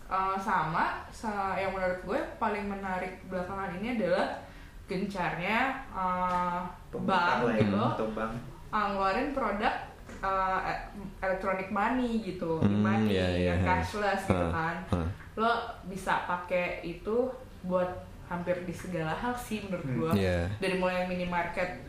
eh, 0.05 0.37
sama, 0.37 1.01
sa- 1.09 1.55
yang 1.55 1.71
menurut 1.71 1.97
gue 2.01 2.19
paling 2.35 2.65
menarik 2.65 3.25
belakangan 3.25 3.73
ini 3.75 3.95
adalah 3.95 4.37
gencarnya 4.85 5.59
eh, 5.89 6.59
Pembukaan 6.89 7.41
bank 7.41 7.51
ya, 7.51 7.59
gitu 7.59 7.79
atau 7.81 8.07
bank 8.11 8.31
uh, 8.69 8.85
ngeluarin 8.87 9.29
produk 9.31 9.73
uh, 10.21 10.59
e- 10.61 10.83
electronic 11.19 11.67
money 11.69 12.21
gitu, 12.21 12.59
Hmm, 12.59 12.83
money 12.83 13.11
iya, 13.11 13.27
iya, 13.31 13.45
yang 13.49 13.59
iya. 13.61 13.67
cashless 13.71 14.21
gitu 14.23 14.47
kan. 14.49 14.75
hah. 14.85 15.07
Lo 15.35 15.51
bisa 15.85 16.23
pakai 16.23 16.79
itu 16.81 17.27
buat 17.61 17.89
hampir 18.25 18.57
di 18.61 18.71
segala 18.71 19.13
hal 19.13 19.33
sih 19.33 19.61
menurut 19.61 19.83
Hmm, 19.83 19.97
gua. 19.97 20.11
iya. 20.13 20.49
Dari 20.55 20.75
mulai 20.75 21.05
minimarket 21.05 21.81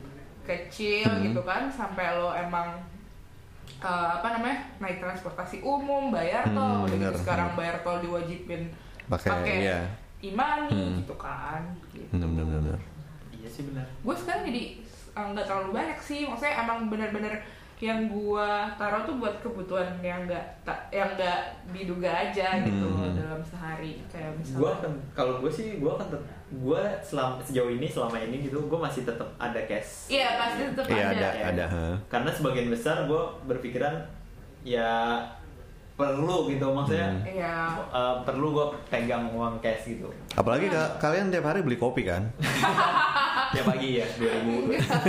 kecil 0.43 1.05
Hmm. 1.05 1.25
gitu 1.25 1.41
kan 1.41 1.67
sampai 1.67 2.15
lo 2.15 2.31
emang 2.31 2.77
uh, 3.79 4.09
apa 4.15 4.29
namanya 4.33 4.59
naik 4.79 4.99
transportasi 4.99 5.61
umum, 5.61 6.09
bayar 6.09 6.45
tol, 6.47 6.55
Hmm, 6.55 6.85
udah 6.85 6.93
gitu 6.93 7.03
bener, 7.03 7.15
sekarang 7.17 7.49
bener. 7.51 7.59
bayar 7.59 7.77
tol 7.81 7.99
diwajibin 7.99 8.63
Pakai, 9.07 9.63
iya. 9.63 9.81
e-money 10.21 10.69
Hmm. 10.69 10.97
gitu 10.99 11.15
kan. 11.17 11.63
Gitu 11.89 12.11
Bener, 12.11 12.29
bener, 12.29 12.47
bener. 12.61 12.79
iya 13.33 13.49
sih 13.49 13.63
benar 13.65 13.87
gue 13.97 14.15
sekarang 14.17 14.43
jadi 14.45 14.65
uh, 15.13 15.27
nggak 15.31 15.47
terlalu 15.47 15.71
banyak 15.73 15.99
sih 16.01 16.25
maksudnya 16.25 16.57
emang 16.59 16.89
bener-bener 16.89 17.35
yang 17.79 18.09
gue 18.09 18.49
taruh 18.75 19.03
tuh 19.03 19.17
buat 19.17 19.37
kebutuhan 19.39 19.85
yang 20.01 20.25
nggak 20.25 20.41
ta- 20.63 20.89
yang 20.89 21.13
nggak 21.13 21.41
diduga 21.69 22.09
aja 22.09 22.63
gitu 22.63 22.89
Hmm. 22.89 23.13
dalam 23.13 23.41
sehari 23.43 24.01
kayak 24.07 24.33
gue 24.33 24.41
misalnya 24.41 24.73
akan 24.81 24.93
kalau 25.13 25.35
gue 25.39 25.51
sih 25.51 25.77
gue 25.77 25.91
akan 25.91 26.09
tetap 26.09 26.25
gue 26.49 26.83
selama 27.03 27.37
sejauh 27.39 27.69
ini 27.71 27.85
selama 27.87 28.17
ini 28.19 28.37
gitu 28.43 28.59
gue 28.63 28.79
masih 28.79 29.03
tetap 29.03 29.29
ada 29.37 29.61
cash 29.63 30.09
iya 30.09 30.37
pasti 30.37 30.65
tetap 30.67 30.89
Iya 30.89 31.05
ada, 31.11 31.29
ada, 31.29 31.29
ya. 31.31 31.47
ada. 31.53 31.67
karena 32.07 32.31
sebagian 32.31 32.69
besar 32.69 33.05
gue 33.05 33.23
berpikiran 33.45 33.93
ya 34.63 35.21
perlu 35.97 36.47
gitu 36.47 36.67
maksudnya 36.69 37.09
Hmm. 37.09 37.25
iya 37.27 37.57
eh, 37.89 38.15
perlu 38.23 38.47
gue 38.53 38.67
pegang 38.87 39.25
uang 39.31 39.57
cash 39.59 39.89
gitu 39.89 40.13
Apalagi 40.33 40.69
ka- 40.69 40.93
kalian 40.99 41.29
tiap 41.29 41.45
hari 41.47 41.61
beli 41.61 41.77
kopi 41.77 42.05
kan? 42.05 42.29
tiap 43.49 43.65
pagi 43.65 43.97
ya 43.97 44.07
dua 44.13 44.31
ribu 44.35 44.53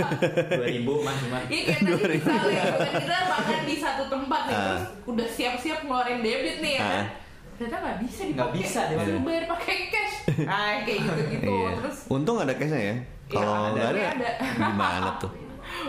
dua 0.54 0.66
ribu 0.66 0.92
mas 1.02 1.20
mas 1.26 1.44
Iya 1.46 1.74
kayak 1.76 2.00
tadi 2.00 2.16
misalnya 2.16 2.62
gitu 2.64 2.78
kan, 2.78 2.92
kita 2.96 3.18
makan 3.28 3.60
di 3.62 3.76
satu 3.76 4.02
tempat 4.06 4.40
nih 4.42 4.54
Ah. 4.54 4.62
terus 4.64 4.82
udah 5.06 5.26
siap-siap 5.28 5.78
ngeluarin 5.82 6.18
debit 6.18 6.56
nih 6.58 6.72
ya 6.72 6.80
kan 6.80 6.88
Ah. 6.94 7.06
ternyata 7.52 7.76
nggak 7.78 7.96
bisa 8.00 8.20
dipakai 8.22 8.34
Nggak 8.34 8.50
bisa 8.54 8.80
dia 8.80 8.96
Suruh 8.96 9.04
pakai. 9.10 9.26
bayar 9.26 9.44
pakai 9.46 9.76
cash 9.88 10.14
ah 10.48 10.72
kayak 10.80 10.98
gitu-gitu 11.02 11.52
Iya. 11.52 11.70
terus 11.76 11.96
Untung 12.08 12.36
ada 12.38 12.52
cashnya 12.52 12.80
ya. 12.80 12.96
Kalau 13.28 13.44
Iya, 13.44 13.68
nggak 13.68 13.88
ada. 13.90 14.00
ada, 14.08 14.28
Ada. 14.32 14.56
gimana 14.56 15.08
tuh? 15.18 15.30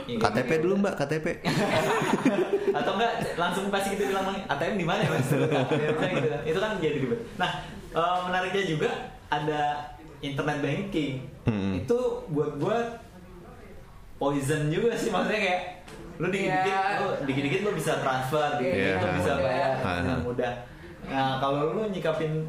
Iya. 0.06 0.18
KTP 0.20 0.52
dulu 0.60 0.74
mbak, 0.78 0.94
KTP. 0.96 1.26
atau 2.80 2.92
enggak 2.96 3.12
langsung 3.36 3.68
pasti 3.68 3.94
kita 3.94 4.10
bilang 4.10 4.30
ATM 4.46 4.76
di 4.76 4.86
mana 4.86 5.02
ya 5.02 5.10
mas 5.10 5.26
gitu 5.26 5.48
itu 6.46 6.60
kan 6.60 6.72
jadi 6.78 6.98
ribet 7.00 7.20
nah 7.36 7.52
eh, 7.90 8.18
menariknya 8.24 8.64
juga 8.68 8.90
ada 9.28 9.62
internet 10.20 10.58
banking 10.60 11.14
Hmm. 11.44 11.74
itu 11.76 11.98
buat 12.30 12.62
gue 12.62 12.78
poison 14.16 14.68
juga 14.68 14.94
sih 14.94 15.10
maksudnya 15.10 15.40
kayak 15.40 15.62
lu 16.20 16.28
dikit-dikit 16.28 16.68
Iya. 16.68 17.00
lu 17.00 17.08
dikit-dikit 17.24 17.60
lu 17.64 17.72
bisa 17.74 17.98
transfer 17.98 18.60
dikit-dikit 18.60 18.86
Iya. 18.86 19.02
lu 19.02 19.08
bisa 19.18 19.32
bayar 19.40 19.72
Ah, 19.80 19.96
dengan 19.98 20.14
ah. 20.14 20.22
mudah 20.22 20.54
nah 21.10 21.30
kalau 21.40 21.74
lu 21.74 21.90
nyikapin 21.90 22.46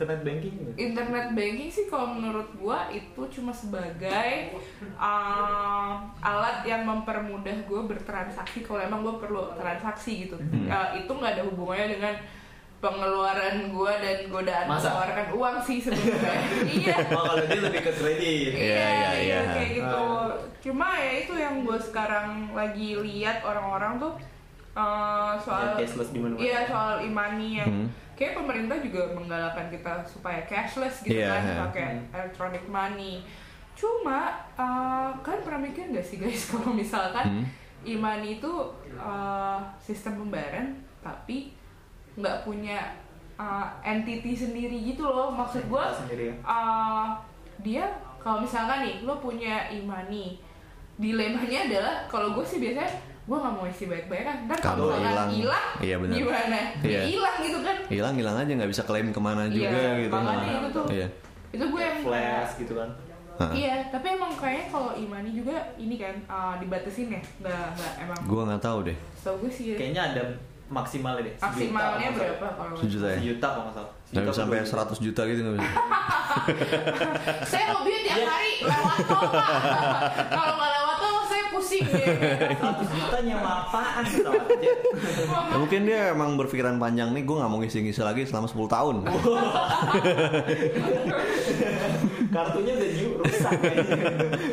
internet 0.00 0.20
banking 0.22 0.54
gitu? 0.56 0.70
internet 0.78 1.26
banking 1.30 1.68
sih 1.68 1.84
kalau 1.86 2.08
menurut 2.10 2.48
gua 2.54 2.88
itu 2.88 3.20
cuma 3.30 3.52
sebagai 3.52 4.56
uh, 4.96 5.92
alat 6.18 6.64
yang 6.64 6.82
mempermudah 6.82 7.52
gua 7.64 7.84
bertransaksi 7.84 8.62
kalau 8.62 8.80
emang 8.80 9.00
gua 9.00 9.16
perlu 9.16 9.52
transaksi 9.54 10.24
gitu 10.24 10.36
Hmm. 10.40 10.66
Uh, 10.66 10.96
itu 10.96 11.10
nggak 11.10 11.32
ada 11.34 11.44
hubungannya 11.44 11.88
dengan 11.90 12.14
pengeluaran 12.80 13.68
gua 13.68 13.92
dan 13.94 14.24
godaan 14.26 14.64
Masa? 14.64 14.88
mengeluarkan 14.88 15.26
uang 15.30 15.56
sih 15.60 15.78
sebenarnya 15.78 16.40
iya 16.80 16.96
oh 17.08 17.22
kalau 17.28 17.44
dia 17.44 17.60
lebih 17.60 17.82
ke 17.82 17.92
kredit 17.92 18.50
Iya, 18.50 18.86
iya, 18.88 19.10
iya. 19.20 19.38
kayak 19.52 19.70
gitu 19.76 20.00
Ah. 20.00 20.32
cuma 20.58 20.88
ya 20.94 21.12
itu 21.18 21.34
yang 21.34 21.60
gue 21.60 21.76
sekarang 21.78 22.28
lagi 22.52 22.96
lihat 22.96 23.40
orang-orang 23.42 23.96
tuh 23.98 24.12
eh, 24.72 25.32
soal 25.36 25.62
Yang 25.72 25.78
cashless 25.84 26.10
di 26.10 26.18
mana-mana. 26.18 26.40
iya 26.40 26.58
soal 26.62 26.94
imani 27.00 27.48
yang 27.56 27.68
Hmm. 27.68 27.88
kayak 28.14 28.34
pemerintah 28.34 28.76
juga 28.78 29.02
menggalakkan 29.10 29.66
kita 29.66 29.92
supaya 30.04 30.40
cashless 30.42 31.02
gitu 31.02 31.16
Iya, 31.16 31.28
kan 31.28 31.42
iya. 31.42 31.56
pakai 31.60 31.84
Hmm. 31.90 32.06
electronic 32.14 32.64
money 32.66 33.24
cuma 33.72 34.20
eh, 34.54 35.08
kalian 35.18 35.42
pernah 35.42 35.60
mikir 35.62 35.88
nggak 35.88 36.04
sih 36.04 36.16
guys 36.16 36.46
kalau 36.50 36.70
misalkan 36.70 37.26
Hmm. 37.32 37.44
imani 37.82 38.36
itu 38.36 38.52
eh, 38.92 39.58
sistem 39.78 40.18
pembayaran 40.18 40.70
tapi 41.00 41.56
nggak 42.12 42.42
punya 42.42 42.76
eh, 43.34 43.66
entity 43.82 44.32
sendiri 44.34 44.76
gitu 44.86 45.02
loh 45.02 45.30
maksud 45.30 45.64
gue 45.64 45.84
sendiri 45.90 46.24
ya. 46.28 46.36
uh, 46.42 47.08
dia 47.58 47.88
kalau 48.18 48.36
misalkan 48.38 48.84
nih 48.84 49.00
lo 49.00 49.16
punya 49.16 49.64
imani 49.66 50.36
dilemanya 50.94 51.64
adalah 51.64 51.96
kalau 52.06 52.32
gue 52.32 52.44
sih 52.44 52.58
biasanya 52.58 52.84
gue 53.22 53.36
nggak 53.36 53.52
mau 53.52 53.64
isi 53.64 53.84
baik-baikan 53.84 54.36
ntar 54.44 54.58
Kalau 54.58 54.86
kalau 54.86 54.96
misalkan 54.96 55.28
hilang. 55.28 55.30
hilang 55.30 55.66
Iya, 55.78 55.96
benar. 55.98 56.14
gimana 56.16 56.58
Iya. 56.80 56.90
Ya 56.90 57.02
hilang 57.06 57.36
gitu 57.40 57.58
kan 57.60 57.76
hilang 57.86 58.14
hilang 58.14 58.36
aja 58.36 58.52
nggak 58.54 58.70
bisa 58.70 58.82
klaim 58.82 59.08
ke 59.08 59.20
mana 59.20 59.42
Iya, 59.42 59.52
juga 59.52 59.80
gitu 59.96 60.12
makanya 60.12 60.40
Nah, 60.42 60.58
itu 60.58 60.68
tuh. 60.70 60.86
iya 60.88 61.06
itu 61.50 61.64
gue 61.64 61.80
yang 61.80 61.98
Flash 62.00 62.52
gitu 62.56 62.74
kan. 62.74 62.90
Iya 63.50 63.74
tapi 63.88 64.06
emang 64.10 64.32
kayaknya 64.34 64.66
kalau 64.68 64.92
imani 64.94 65.30
juga 65.32 65.56
ini 65.74 65.96
kan 65.96 66.12
uh, 66.26 66.54
dibatasin 66.56 67.08
ya 67.08 67.20
nggak 67.40 67.64
nggak 67.72 67.92
emang 68.02 68.18
gua 68.22 68.42
nggak 68.46 68.60
tahu 68.60 68.78
deh 68.84 68.96
tau 69.18 69.34
gue 69.36 69.48
sih 69.48 69.64
ya. 69.72 69.76
Kayaknya 69.76 70.02
ada 70.06 70.22
maksimalnya 70.68 71.22
deh. 71.24 71.34
maksimalnya 71.36 72.06
kalau 72.10 72.34
berapa 72.36 72.62
kalau 72.62 72.76
sejuta 72.78 73.06
ya 73.06 73.16
Sejuta 73.16 73.46
kalau 73.48 73.64
nggak 73.64 73.76
salah. 73.76 73.92
Sejuta 74.04 74.30
sampai 74.32 74.58
100 74.60 75.00
juta 75.00 75.20
gitu 75.24 75.40
nggak 75.40 75.54
bisa 75.56 75.70
saya 77.50 77.64
hobi 77.72 77.92
tiap 78.00 78.16
Iya. 78.16 78.26
hari 78.28 78.52
lewat 78.60 78.98
tol 79.02 79.24
pak 79.24 79.50
kalau 80.36 80.52
nggak 80.54 80.70
pusing 81.60 81.84
ya 81.84 82.06
100 82.56 82.56
juta 82.90 83.18
nyewa 83.20 83.50
apaan. 83.62 84.04
Ya, 84.58 84.74
mungkin 85.52 85.80
dia 85.82 86.10
emang 86.10 86.34
berpikiran 86.34 86.76
panjang 86.76 87.12
nih 87.12 87.22
gue 87.22 87.36
nggak 87.36 87.46
mau 87.46 87.60
ngisi-ngisi 87.60 88.00
lagi 88.00 88.24
selama 88.24 88.46
10 88.46 88.56
tahun 88.66 88.96
Kartunya 92.30 92.72
udah 92.72 92.88
rusak 93.20 93.52
kayaknya. 93.54 93.96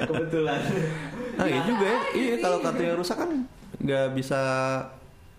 Kebetulan. 0.03 0.59
nah 1.37 1.45
iya 1.45 1.61
juga 1.63 1.85
ya 1.85 1.99
iya 2.13 2.33
kalau 2.39 2.57
kartunya 2.59 2.93
rusak 2.93 3.13
kan 3.15 3.29
nggak 3.77 4.05
bisa 4.11 4.41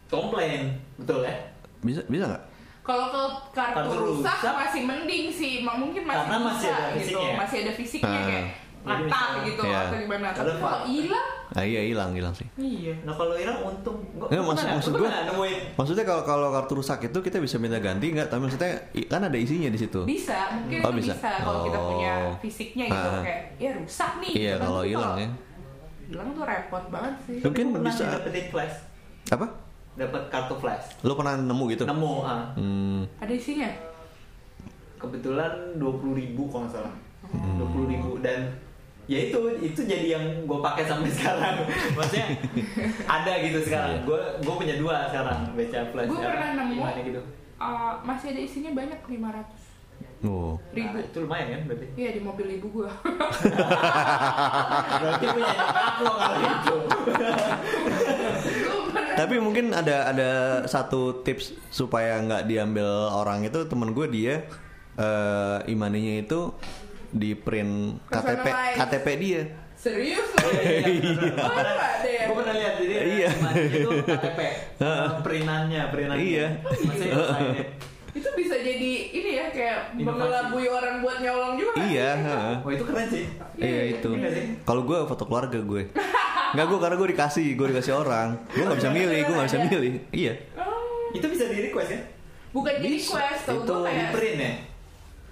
Komplain, 0.07 0.73
betul 0.95 1.21
ya? 1.21 1.35
bisa 1.81 2.01
bisa 2.07 2.25
nggak 2.25 2.45
Kalau 2.81 3.11
ke 3.11 3.23
kartu, 3.53 3.77
Kartu 3.77 3.97
rusak, 4.01 4.33
rusak. 4.39 4.55
masih 4.57 4.83
mending 4.83 5.25
sih, 5.29 5.53
mungkin 5.61 6.03
masih 6.03 6.17
Karena 6.23 6.37
bisa 6.39 6.47
masih 6.49 6.69
ada 6.71 6.87
gitu, 6.89 6.97
fisiknya. 6.97 7.33
masih 7.37 7.57
ada 7.59 7.73
fisiknya 7.75 8.09
Ah. 8.09 8.25
kayak 8.25 8.45
mata 8.81 9.03
bisa- 9.03 9.45
gitu 9.45 9.63
Iya. 9.63 9.81
atau 9.85 9.97
gimana. 9.99 10.27
Tapi 10.31 10.51
kalau 10.51 10.63
Pak. 10.63 10.81
hilang, 10.87 11.29
nah 11.49 11.63
iya 11.63 11.81
hilang 11.83 12.11
hilang 12.13 12.31
sih 12.33 12.47
iya. 12.57 12.95
Nah 13.03 13.13
kalau 13.13 13.35
hilang 13.35 13.59
untung. 13.61 13.99
Gua, 14.15 14.27
Nggak, 14.27 14.39
gua 14.39 14.49
maksud- 14.49 14.71
maksud 14.71 14.93
nemuin 14.95 15.59
maksudnya 15.75 16.05
kalau 16.05 16.23
kalau 16.23 16.49
kartu 16.51 16.73
rusak 16.75 16.99
itu 17.05 17.19
kita 17.19 17.39
bisa 17.39 17.57
minta 17.57 17.79
ganti 17.79 18.07
nggak 18.09 18.27
tapi 18.27 18.41
maksudnya 18.41 18.71
kan 19.07 19.21
ada 19.23 19.35
isinya 19.35 19.67
di 19.67 19.77
situ 19.77 20.01
Bisa, 20.05 20.37
mungkin 20.55 20.79
Oh, 20.81 20.91
itu 20.91 20.99
bisa. 21.01 21.15
bisa, 21.15 21.31
kalau 21.39 21.61
kita 21.63 21.79
punya 21.81 22.13
Oh. 22.23 22.35
fisiknya 22.39 22.85
gitu 22.87 23.09
Ah. 23.11 23.21
kayak 23.21 23.41
ya 23.57 23.71
rusak 23.75 24.11
nih. 24.19 24.33
iya 24.33 24.53
gitu 24.53 24.65
kalau 24.65 24.83
hilang 24.83 25.17
ya 25.17 25.29
Hilang 26.07 26.29
tuh 26.33 26.41
repot 26.43 26.85
banget 26.89 27.15
sih. 27.23 27.39
Mungkin 27.43 27.67
bisa- 27.79 28.09
dapetin 28.09 28.47
flash, 28.49 28.77
apa 29.29 29.47
dapat 29.95 30.23
kartu 30.29 30.55
flash. 30.57 30.87
lo 31.03 31.13
pernah 31.13 31.37
nemu 31.37 31.65
gitu 31.69 31.85
Nemu, 31.85 32.13
ah. 32.23 32.49
hmm, 32.55 33.01
Ada 33.19 33.33
isinya? 33.35 33.69
kebetulan 34.97 35.53
dua 35.77 35.93
puluh 35.95 36.15
ribu 36.15 36.49
kalau 36.49 36.65
nggak 36.65 36.75
salah, 36.75 36.95
Hmm. 37.25 37.57
dua 37.57 37.69
puluh 37.69 37.87
ribu 37.87 38.19
dan 38.19 38.51
ya 39.09 39.33
itu 39.33 39.41
itu 39.65 39.81
jadi 39.89 40.21
yang 40.21 40.25
gue 40.45 40.59
pakai 40.61 40.85
sampai 40.85 41.09
sekarang. 41.17 41.65
Maksudnya 41.97 42.27
ada 43.09 43.33
gitu 43.41 43.59
sekarang. 43.65 43.93
Iya. 43.99 44.05
Gue 44.05 44.21
gue 44.45 44.55
punya 44.55 44.75
dua 44.77 45.09
sekarang 45.09 45.39
baca 45.57 45.79
flash. 45.91 46.09
Gue 46.13 46.21
pernah 46.21 46.51
nemu, 46.55 46.75
Gimana 46.77 47.01
gitu. 47.01 47.21
uh, 47.59 47.93
masih 48.05 48.37
ada 48.37 48.41
isinya 48.45 48.71
banyak 48.77 49.01
500 49.01 49.69
oh 50.19 50.59
ribu. 50.75 50.99
Nah, 50.99 51.03
itu 51.03 51.19
lumayan 51.23 51.47
kan 51.51 51.61
berarti. 51.67 51.87
Iya 51.97 52.11
di 52.15 52.21
mobil 52.23 52.47
ibu 52.59 52.67
gua. 52.71 52.91
Berarti 54.99 55.27
punya 55.31 55.57
lo 56.03 56.13
kali 56.15 56.41
itu. 56.43 56.77
Tapi 59.19 59.35
mungkin 59.43 59.75
ada 59.75 60.15
ada 60.15 60.31
satu 60.71 61.27
tips 61.27 61.51
supaya 61.75 62.23
nggak 62.23 62.47
diambil 62.47 62.87
orang 63.11 63.43
itu 63.43 63.67
temen 63.67 63.91
gue 63.91 64.07
dia 64.07 64.47
eh, 64.95 65.59
imaninya 65.67 66.23
itu 66.23 66.55
di 67.11 67.33
print 67.33 68.03
KTP 68.05 68.45
Personalize. 68.45 68.77
KTP 68.77 69.07
dia. 69.17 69.43
Serius 69.75 70.29
loh? 70.35 70.51
Iya. 70.59 71.39
Oh, 71.39 71.55
ada 71.55 71.73
ya? 72.03 72.23
Gue 72.27 72.35
pernah 72.37 72.55
lihat 72.55 72.75
jadi 72.77 72.95
Iya. 72.99 73.31
itu 73.71 73.91
KTP 74.03 74.41
perinannya 75.25 75.83
perinannya. 75.89 76.19
Iya. 76.21 76.47
Masih. 76.67 77.11
Itu 78.11 78.29
bisa 78.35 78.57
jadi 78.59 78.91
ini 79.09 79.31
ya 79.37 79.47
kayak 79.49 79.79
mengelabui 79.95 80.67
orang 80.67 80.99
buat 80.99 81.23
nyolong 81.23 81.55
juga. 81.55 81.79
Iya. 81.79 82.11
Wah 82.61 82.73
itu 82.73 82.85
keren 82.85 83.07
sih. 83.07 83.25
Iya 83.55 83.83
itu. 83.95 84.11
Iya 84.11 84.29
sih. 84.33 84.45
Kalau 84.63 84.83
gue 84.83 84.99
foto 85.07 85.25
keluarga 85.25 85.59
gue. 85.59 85.83
Nggak 86.49 86.67
gue 86.67 86.79
karena 86.81 86.97
gue 86.97 87.09
dikasih, 87.13 87.47
gue 87.55 87.67
dikasih 87.71 87.95
orang. 87.95 88.29
Gue 88.51 88.65
nggak 88.65 88.79
bisa 88.81 88.91
milih, 88.91 89.19
gue 89.23 89.35
nggak 89.37 89.49
bisa 89.49 89.61
milih. 89.63 89.93
Iya. 90.11 90.33
Oh, 90.57 91.13
Itu 91.13 91.27
bisa 91.29 91.45
di 91.47 91.61
request 91.63 91.91
ya? 91.91 92.01
bukan 92.49 92.81
jadi 92.81 92.97
Bisa. 92.97 93.13
quest 93.13 93.43
tau 93.45 93.61
Itu 93.61 93.73
gue 93.77 93.85
Di 93.85 93.93
kayak 93.93 94.11
print 94.17 94.39
ya? 94.41 94.53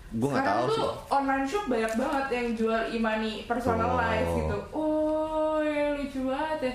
Gue 0.09 0.29
nggak 0.29 0.39
sekarang 0.39 0.59
tahu 0.61 0.69
tuh 0.69 0.77
sih. 0.77 0.91
online 1.11 1.45
shop 1.45 1.65
banyak 1.67 1.93
banget 1.95 2.27
yang 2.31 2.47
jual 2.55 2.81
imani 2.91 3.33
personalized 3.45 4.29
Oh. 4.29 4.37
gitu. 4.37 4.57
Oh, 4.73 5.59
ya 5.61 5.87
lucu 5.93 6.21
banget 6.25 6.61
ya. 6.61 6.75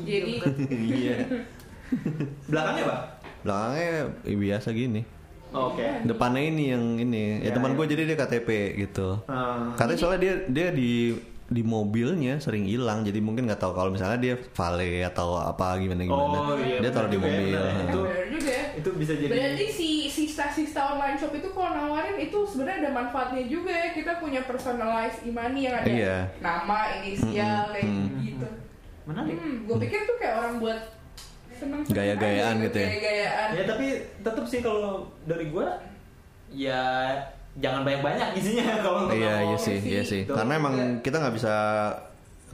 Jadi 0.00 0.32
Iya. 0.70 1.16
Belakangnya 2.48 2.84
pak? 2.86 3.00
Belakangnya 3.42 3.84
ya, 3.84 4.02
biasa 4.36 4.68
gini. 4.70 5.02
Oke. 5.52 5.84
Depannya 6.02 6.42
ini 6.44 6.64
yang 6.66 6.84
ini. 6.96 7.22
Ya, 7.38 7.50
Ya, 7.50 7.50
teman 7.52 7.72
ya. 7.72 7.76
gue 7.76 7.86
jadi 7.88 8.02
dia 8.06 8.16
KTP 8.16 8.48
gitu. 8.78 9.20
Hmm. 9.26 9.74
Katanya 9.74 9.98
soalnya 9.98 10.20
dia 10.22 10.34
dia 10.48 10.68
di 10.70 11.12
di 11.44 11.60
mobilnya 11.60 12.40
sering 12.40 12.64
hilang 12.64 13.04
jadi 13.04 13.20
mungkin 13.20 13.44
nggak 13.44 13.60
tahu 13.60 13.76
kalau 13.76 13.92
misalnya 13.92 14.16
dia 14.16 14.34
vale 14.40 15.04
atau 15.04 15.36
apa 15.36 15.76
gimana 15.76 16.00
gimana 16.00 16.38
Oh, 16.40 16.56
iya, 16.56 16.80
dia 16.80 16.88
taruh 16.88 17.12
di 17.12 17.18
ya, 17.18 17.20
mobil. 17.20 17.52
Nah. 17.52 17.84
Itu- 17.84 18.06
ya. 18.40 18.62
Itu 18.72 18.88
bisa 18.96 19.12
jadi. 19.12 19.28
Berarti 19.28 19.66
si 19.68 20.01
sista-sista 20.32 20.96
online 20.96 21.20
shop 21.20 21.36
itu 21.36 21.52
kalau 21.52 21.76
nawarin 21.76 22.16
itu 22.16 22.38
sebenarnya 22.48 22.88
ada 22.88 22.92
manfaatnya 22.96 23.44
juga 23.44 23.68
ya. 23.68 23.88
Kita 23.92 24.16
punya 24.16 24.40
personalized 24.42 25.20
imani 25.28 25.68
yang 25.68 25.76
ada 25.76 25.88
Iya. 25.92 26.16
nama, 26.40 26.78
inisial, 26.96 27.68
kayak 27.68 27.84
Mm-mm. 27.84 28.24
gitu. 28.24 28.48
Menarik. 29.04 29.36
Hmm, 29.36 29.56
gue 29.68 29.76
pikir 29.84 30.00
tuh 30.08 30.16
kayak 30.16 30.34
orang 30.40 30.54
buat 30.56 30.80
seneng 31.52 31.84
Gaya-gayaan 31.84 32.54
gitu 32.64 32.78
ya. 32.80 32.88
Gaya-gayaan. 32.88 33.48
Ya 33.52 33.64
tapi 33.68 33.86
tetap 34.24 34.44
sih 34.48 34.60
kalau 34.64 35.04
dari 35.28 35.52
gua 35.52 35.76
ya 36.48 37.12
jangan 37.56 37.84
banyak-banyak 37.84 38.28
isinya 38.34 38.76
kalau 38.84 39.08
iya 39.08 39.44
iya 39.44 39.56
sih 39.56 39.76
iya 39.80 40.00
sih 40.04 40.24
karena 40.24 40.56
emang 40.56 40.74
kita 41.00 41.16
nggak 41.16 41.32
bisa 41.32 41.54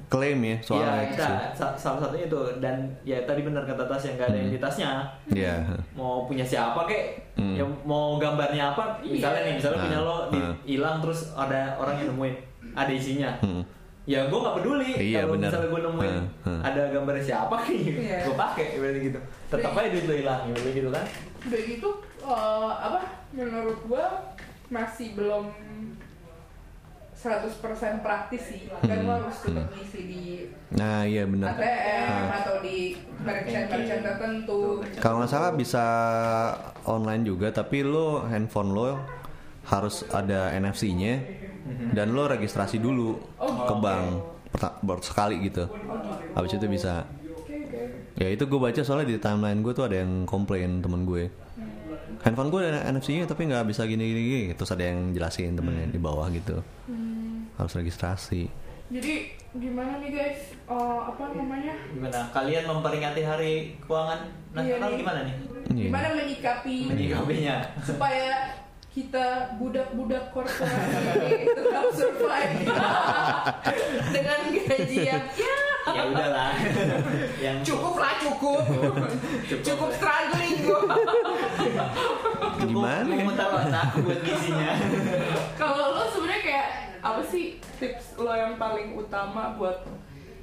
klaim 0.07 0.39
ya 0.39 0.49
Iya, 0.51 0.63
soalnya 0.63 1.03
itu 1.03 1.13
kita 1.13 1.27
sa- 1.53 1.75
salah 1.75 1.99
satunya 2.01 2.25
itu 2.25 2.41
dan 2.59 2.77
ya 3.03 3.19
tadi 3.23 3.43
benar 3.43 3.63
kata 3.63 3.83
Tas 3.83 4.03
yang 4.03 4.15
nggak 4.15 4.27
ada 4.27 4.35
Hmm. 4.35 4.45
identitasnya. 4.45 4.91
iya 5.29 5.55
Mau 5.93 6.25
punya 6.25 6.43
siapa 6.43 6.81
kek, 6.85 7.35
Hmm. 7.35 7.53
ya 7.53 7.65
mau 7.83 8.17
gambarnya 8.17 8.71
apa, 8.71 8.97
misalnya 9.01 9.43
nih, 9.45 9.55
misalnya 9.55 9.77
Nah, 9.77 9.85
punya 9.85 9.99
lo 10.01 10.17
di- 10.29 10.41
nah. 10.41 10.55
hilang 10.65 10.97
terus 10.99 11.21
ada 11.33 11.61
orang 11.75 11.95
yang 11.97 12.09
nemuin, 12.11 12.35
ada 12.73 12.89
isinya. 12.91 13.31
Hmm. 13.41 13.63
Ya 14.05 14.25
gue 14.25 14.39
nggak 14.39 14.57
peduli 14.57 14.91
Iya, 14.95 15.21
kalau 15.21 15.37
benar. 15.37 15.49
misalnya 15.53 15.69
gue 15.69 15.81
nemuin 15.85 16.15
Hmm, 16.15 16.29
hmm. 16.49 16.61
ada 16.63 16.83
gambarnya 16.89 17.25
siapa 17.27 17.57
nih, 17.63 17.81
Iya. 17.99 18.19
gue 18.25 18.35
pakai 18.35 18.67
berarti 18.75 19.01
gitu. 19.05 19.21
Tetap 19.49 19.73
aja 19.75 19.89
duit 19.89 20.05
lo 20.05 20.15
hilang, 20.15 20.41
ya 20.47 20.57
gitu 20.71 20.89
kan? 20.89 21.05
Udah 21.43 21.61
gitu 21.63 21.91
eh, 22.21 22.73
apa 22.79 23.01
menurut 23.31 23.79
gua 23.85 24.05
masih 24.69 25.13
belum 25.15 25.49
100% 27.19 27.59
praktis 27.99 28.43
sih. 28.45 28.61
Kan 28.71 29.03
lo 29.03 29.11
Hmm, 29.11 29.15
harus 29.19 29.37
tetap 29.41 29.67
ngisi 29.71 30.01
di 30.05 30.23
nah 30.71 31.03
iya 31.03 31.25
benar 31.25 31.51
ATM 31.51 32.05
Nah. 32.05 32.29
atau 32.39 32.57
di 32.61 32.93
merchant-merchant 33.19 34.03
tertentu. 34.05 34.61
kalau 34.99 35.17
nggak 35.19 35.29
salah 35.29 35.51
bisa 35.51 35.85
online 36.85 37.25
juga 37.25 37.49
tapi 37.51 37.81
lo 37.83 38.23
handphone 38.23 38.71
lo 38.71 39.01
harus 39.65 40.07
ada 40.09 40.53
NFC-nya 40.55 41.19
dan 41.91 42.13
lo 42.13 42.25
registrasi 42.25 42.79
dulu 42.79 43.17
ke 43.39 43.75
bank 43.77 44.07
ber- 44.81 45.03
sekali 45.03 45.43
gitu. 45.43 45.67
Habis 46.33 46.55
itu 46.55 46.67
bisa. 46.67 47.05
Ya 48.15 48.29
itu 48.29 48.45
gue 48.45 48.59
baca 48.59 48.79
soalnya 48.79 49.09
di 49.09 49.17
timeline 49.17 49.61
gue 49.61 49.73
tuh 49.73 49.85
ada 49.85 49.99
yang 49.99 50.23
komplain 50.25 50.79
temen 50.79 51.03
gue 51.03 51.31
handphone 52.21 52.49
gue 52.49 52.61
ada 52.65 52.81
NFC-nya 52.89 53.25
tapi 53.25 53.45
nggak 53.45 53.65
bisa 53.65 53.83
gini 53.85 54.05
gini 54.05 54.21
gini 54.23 54.43
terus 54.53 54.71
ada 54.71 54.83
yang 54.83 55.11
jelasin 55.11 55.55
temennya 55.55 55.87
di 55.87 55.99
bawah 55.99 56.27
gitu 56.29 56.59
harus 57.55 57.73
registrasi 57.75 58.47
Jadi 58.89 59.29
gimana 59.53 60.01
nih 60.01 60.09
guys? 60.09 60.41
Eh, 60.65 60.73
apa 61.05 61.29
namanya? 61.31 61.77
Gimana? 61.93 62.25
Kalian 62.33 62.65
memperingati 62.65 63.21
Hari 63.21 63.77
Keuangan 63.79 64.21
Nasional 64.51 64.65
Iya 64.81 64.89
nih. 64.89 64.97
gimana 64.97 65.21
nih? 65.21 65.35
Iya. 65.69 65.85
Gimana 65.85 66.07
menyikapi 66.17 66.77
Menyikapinya? 66.89 67.57
supaya 67.85 68.49
kita 68.88 69.55
budak-budak 69.61 70.33
korporasi 70.33 71.44
tetap 71.44 71.85
survive. 71.92 72.64
Dengan 74.14 74.38
gaji 74.48 74.96
yang 75.05 75.27
ya. 75.37 75.57
Ya 75.88 76.03
udahlah. 76.05 76.53
Yang 77.44 77.57
cukup. 77.72 77.94
Lah 77.96 78.14
cukup. 78.20 78.61
Cukup 79.64 79.90
struggling. 79.96 80.57
Gue 80.68 80.81
cukup. 80.85 82.01
Gimana? 82.61 83.09
Ya? 83.09 83.46
otak 83.48 83.88
buat 84.05 84.20
ngisinya. 84.20 84.72
Kalau 85.57 85.96
lo 85.96 86.05
sebenarnya 86.12 86.42
kayak 86.44 86.68
apa 87.01 87.22
sih 87.24 87.57
tips 87.79 88.18
lo 88.18 88.35
yang 88.35 88.59
paling 88.59 88.98
utama 88.98 89.55
buat 89.55 89.87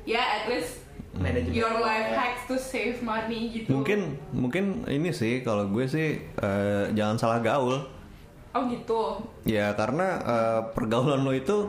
ya 0.07 0.23
at 0.41 0.43
least 0.47 0.81
manajemen 1.19 1.51
your 1.51 1.75
life 1.83 2.09
hacks 2.15 2.47
to 2.47 2.55
save 2.57 3.03
money 3.03 3.51
gitu? 3.51 3.69
Mungkin 3.69 4.17
mungkin 4.31 4.87
ini 4.89 5.11
sih 5.11 5.43
kalau 5.43 5.67
gue 5.69 5.85
sih 5.85 6.19
eh, 6.23 6.83
jangan 6.95 7.19
salah 7.19 7.39
gaul. 7.43 7.94
Oh 8.55 8.63
gitu. 8.71 9.01
Ya 9.43 9.75
karena 9.75 10.07
eh, 10.23 10.61
pergaulan 10.71 11.21
lo 11.27 11.35
itu 11.35 11.67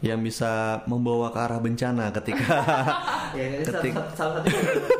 yang 0.00 0.18
bisa 0.18 0.50
membawa 0.84 1.28
ke 1.28 1.38
arah 1.38 1.58
bencana 1.58 2.08
ketika 2.10 2.56
ya, 3.36 3.44
salah, 3.60 3.64
Ketik. 3.68 3.92
satu- 3.92 4.14
salah 4.14 4.32
satu 4.38 4.48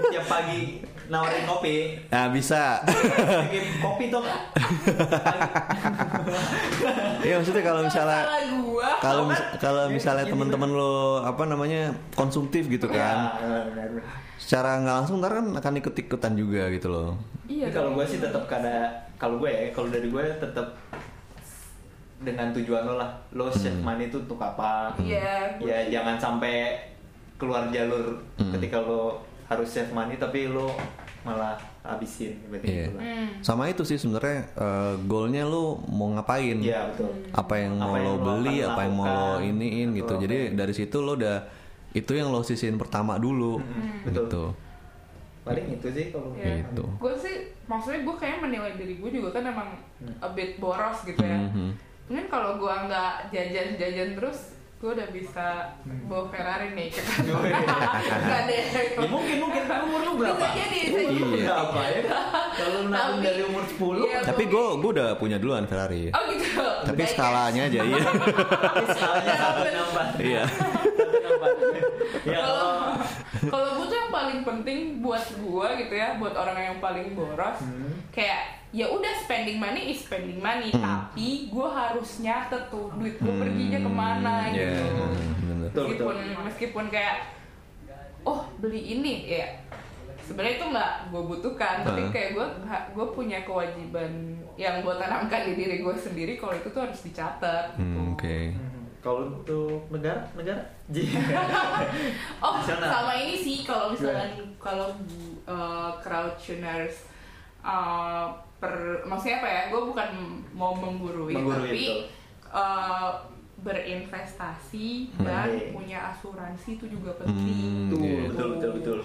tiap 0.09 0.27
pagi 0.27 0.61
nawarin 1.07 1.43
kopi. 1.43 1.77
Nah 2.07 2.29
bisa. 2.29 2.85
Bikin 3.43 3.81
kopi 3.81 4.05
tuh 4.09 4.21
nggak? 4.21 4.41
Ya 7.21 7.37
maksudnya 7.37 7.61
kalau 7.63 7.81
misalnya 7.83 8.21
kalau 8.99 9.23
mis- 9.27 9.49
kalau 9.59 9.83
Ya, 9.83 9.93
misalnya 9.93 10.25
ya, 10.25 10.31
teman-teman 10.31 10.71
lo 10.71 10.95
apa 11.21 11.45
namanya 11.45 11.83
konsumtif 12.13 12.65
gitu 12.67 12.87
kan 12.87 13.29
Ya, 13.37 13.67
benar-benar. 13.67 13.89
secara 14.37 14.81
nggak 14.81 14.97
langsung 14.97 15.17
ntar 15.21 15.33
kan 15.35 15.47
akan 15.53 15.75
ikut-ikutan 15.79 16.33
juga 16.33 16.69
gitu 16.71 16.89
loh. 16.89 17.11
Iya 17.45 17.69
Tapi 17.69 17.75
kalau 17.75 17.91
gue 17.93 18.05
sih 18.07 18.19
tetap 18.19 18.45
kada 18.47 18.89
kalau 19.17 19.37
gue 19.37 19.49
ya 19.49 19.69
kalau 19.71 19.89
dari 19.89 20.09
gue 20.09 20.25
tetap 20.39 20.77
dengan 22.21 22.53
tujuan 22.53 22.85
lo 22.85 22.95
lah 22.95 23.11
lo 23.31 23.49
save 23.51 23.81
money 23.81 24.07
itu 24.07 24.21
untuk 24.21 24.37
apa 24.37 24.93
iya 24.99 25.57
ya 25.57 25.79
jangan 25.91 26.17
sampai 26.17 26.77
keluar 27.35 27.69
jalur 27.69 28.21
Hmm. 28.37 28.53
ketika 28.53 28.77
lo 28.79 29.19
harus 29.47 29.67
save 29.67 29.89
money 29.91 30.15
tapi 30.15 30.47
lo 30.47 30.69
malah 31.21 31.53
habisin 31.83 32.33
berarti 32.47 32.65
Iya. 32.67 32.85
gitu. 32.87 32.99
Hmm. 32.99 33.29
sama 33.41 33.63
itu 33.67 33.83
sih 33.83 33.97
sebenarnya 33.97 34.41
eh, 34.51 34.95
goalnya 35.05 35.45
lo 35.45 35.81
mau 35.87 36.09
ngapain 36.11 36.57
Iya 36.57 36.89
betul. 36.89 37.09
apa 37.31 37.55
yang 37.57 37.73
mau 37.75 37.89
Apa 37.91 37.97
yang 37.99 38.05
lo 38.07 38.13
lo 38.13 38.21
beli 38.23 38.57
akan 38.59 38.69
apa 38.71 38.81
yang 38.83 38.95
mau 38.95 39.09
lo 39.09 39.41
iniin 39.43 39.89
gitu 39.95 40.05
Betul. 40.11 40.23
jadi 40.23 40.37
dari 40.55 40.73
situ 40.73 40.97
lo 40.99 41.13
udah 41.15 41.39
itu 41.91 42.13
yang 42.13 42.29
lo 42.29 42.41
sisihin 42.41 42.77
pertama 42.77 43.17
dulu 43.17 43.59
Hmm, 43.59 44.05
betul. 44.05 44.13
gitu 44.23 44.45
Paling 45.41 45.67
itu 45.73 45.89
sih 45.89 46.07
kalau 46.11 46.37
Iya. 46.37 46.61
Gitu. 46.63 46.85
Gue 46.97 47.17
sih 47.17 47.37
maksudnya 47.65 48.01
gue 48.03 48.13
kayak 48.15 48.39
menilai 48.39 48.77
diri 48.77 48.95
gue 48.95 49.11
juga 49.11 49.33
kan 49.33 49.45
emang 49.47 49.73
a 50.21 50.29
bit 50.31 50.57
boros 50.57 51.01
gitu 51.03 51.17
ya. 51.19 51.49
Mhm. 51.49 51.73
Mungkin 52.11 52.27
kalau 52.27 52.59
gue 52.59 52.75
nggak 52.83 53.31
jajan-jajan 53.31 54.11
terus, 54.13 54.39
gue 54.77 54.91
udah 54.91 55.09
bisa 55.09 55.47
bawa 56.05 56.27
Ferrari 56.27 56.75
nih 56.75 56.89
ke 56.91 57.01
kantor. 57.01 57.39
Nggak 57.47 58.43
deh. 58.45 58.63
Ya 58.99 59.07
mungkin 59.07 59.37
mungkin 59.39 59.63
umur 59.65 60.01
lu 60.03 60.13
berapa? 60.17 60.35
Bisa 60.37 60.51
jadi, 60.53 60.79
bisa 60.83 61.01
jadi. 61.07 61.23
berapa 61.47 61.81
ya? 61.87 62.01
Kalau 62.59 62.81
nabung 62.85 63.21
dari 63.21 63.43
umur 63.43 63.63
10 63.65 63.79
Iya, 64.03 64.19
tapi 64.23 64.43
gue 64.45 64.65
gue 64.77 64.91
udah 64.93 65.09
punya 65.15 65.39
duluan 65.39 65.65
Ferrari 65.65 66.11
Oh 66.11 66.23
gitu. 66.29 66.67
tapi 66.83 66.99
Udah, 66.99 67.09
skalanya 67.09 67.63
aja 67.65 67.81
iya 67.81 68.03
skalanya 68.91 69.71
nambah. 69.73 70.07
iya. 70.19 70.43
Ya 70.45 70.90
Kalau 72.23 72.95
kalau 73.47 73.69
gue 73.75 73.87
tuh 73.87 73.99
yang 73.99 74.11
paling 74.11 74.41
penting 74.43 74.79
buat 74.99 75.25
gue 75.33 75.67
gitu 75.79 75.95
ya, 75.95 76.17
buat 76.17 76.33
orang 76.33 76.59
yang 76.59 76.77
paling 76.79 77.13
boros, 77.13 77.59
Hmm. 77.59 77.95
kayak 78.11 78.43
ya 78.71 78.87
udah 78.87 79.13
spending 79.19 79.57
money 79.57 79.91
is 79.91 80.01
spending 80.01 80.39
money, 80.39 80.69
Hmm. 80.69 80.79
tapi 80.79 81.29
gue 81.47 81.69
harus 81.69 82.21
nyatet 82.21 82.69
tuh 82.69 82.93
duit 82.93 83.17
gue 83.17 83.35
perginya 83.35 83.79
ke 83.79 83.91
mana 83.91 84.35
Hmm, 84.43 84.53
iya, 84.53 84.71
gitu. 84.77 85.05
bener. 85.41 85.67
Betul, 85.67 85.85
meskipun 85.87 86.17
meskipun 86.45 86.85
kayak 86.89 87.17
oh 88.23 88.41
beli 88.57 88.95
ini 88.95 89.15
ya 89.33 89.47
sebenarnya 90.21 90.55
itu 90.55 90.67
nggak 90.69 90.93
gue 91.09 91.23
butuhkan 91.25 91.83
tapi 91.83 92.01
Heeh. 92.03 92.13
kayak 92.13 92.31
gue 92.33 92.47
gue 92.93 93.07
punya 93.11 93.39
kewajiban 93.41 94.13
yang 94.55 94.79
gue 94.79 94.95
tanamkan 94.95 95.43
di 95.43 95.57
diri 95.57 95.81
gue 95.81 95.95
sendiri 95.97 96.37
kalau 96.37 96.53
itu 96.53 96.69
tuh 96.69 96.85
harus 96.85 97.01
dicatat 97.01 97.73
gitu. 97.73 97.83
Hmm, 97.83 98.13
oke 98.13 98.37
Hmm, 98.53 98.70
kalau 99.01 99.33
untuk 99.35 99.81
negara 99.89 100.21
negara 100.33 100.61
oh 102.45 102.53
Nasional. 102.55 102.85
sama 102.85 103.13
ini 103.15 103.35
sih 103.35 103.59
kalau 103.63 103.91
misalkan 103.91 104.31
kalau 104.57 104.93
uh, 105.45 105.91
crowdtuners 105.99 107.09
uh, 107.61 108.29
per 108.57 108.73
maksudnya 109.03 109.41
apa 109.41 109.49
ya 109.49 109.63
gue 109.69 109.83
bukan 109.83 110.09
mau 110.53 110.73
menggurui, 110.73 111.33
Menggurui, 111.33 111.65
tapi 111.65 111.85
uh, 112.47 113.11
berinvestasi 113.61 114.89
dan 115.19 115.49
Oke. 115.51 115.73
punya 115.75 115.99
asuransi 116.11 116.77
itu 116.77 116.87
juga 116.89 117.13
penting 117.15 117.57
Hmm, 117.61 117.91
Tuh, 117.91 118.01
iya. 118.01 118.23
betul 118.27 118.47
betul 118.57 118.71
betul. 118.75 118.99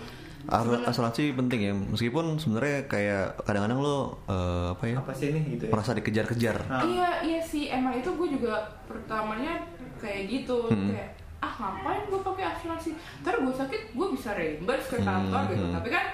As- 0.45 0.85
asuransi 0.85 1.33
penting 1.33 1.59
ya 1.59 1.73
meskipun 1.73 2.37
sebenarnya 2.37 2.85
kayak 2.85 3.41
kadang-kadang 3.41 3.81
lo 3.81 3.97
eh, 4.25 4.67
apa 4.71 4.83
ya 4.85 4.97
Apa 4.97 5.09
sih 5.09 5.33
ini 5.33 5.57
gitu 5.57 5.65
ya? 5.65 5.71
merasa 5.73 5.91
dikejar-kejar 5.91 6.55
Nah, 6.63 6.85
Iya 6.85 7.09
iya 7.25 7.39
sih 7.41 7.65
emang 7.67 7.97
itu 7.97 8.07
gue 8.07 8.27
juga 8.31 8.53
pertamanya 8.85 9.57
kayak 9.97 10.21
gitu 10.25 10.57
Hmm. 10.65 10.89
kayak 10.89 11.09
ah 11.37 11.53
ngapain 11.53 12.03
gue 12.05 12.19
pakai 12.19 12.45
asuransi 12.49 12.89
ntar 13.21 13.35
gue 13.37 13.53
sakit 13.53 13.81
gue 13.91 14.07
bisa 14.11 14.29
reimburse 14.31 14.87
ke 14.87 14.97
kantor 14.99 15.41
Hmm, 15.41 15.51
gitu 15.51 15.63
hmm. 15.63 15.75
tapi 15.75 15.89
kan 15.89 16.05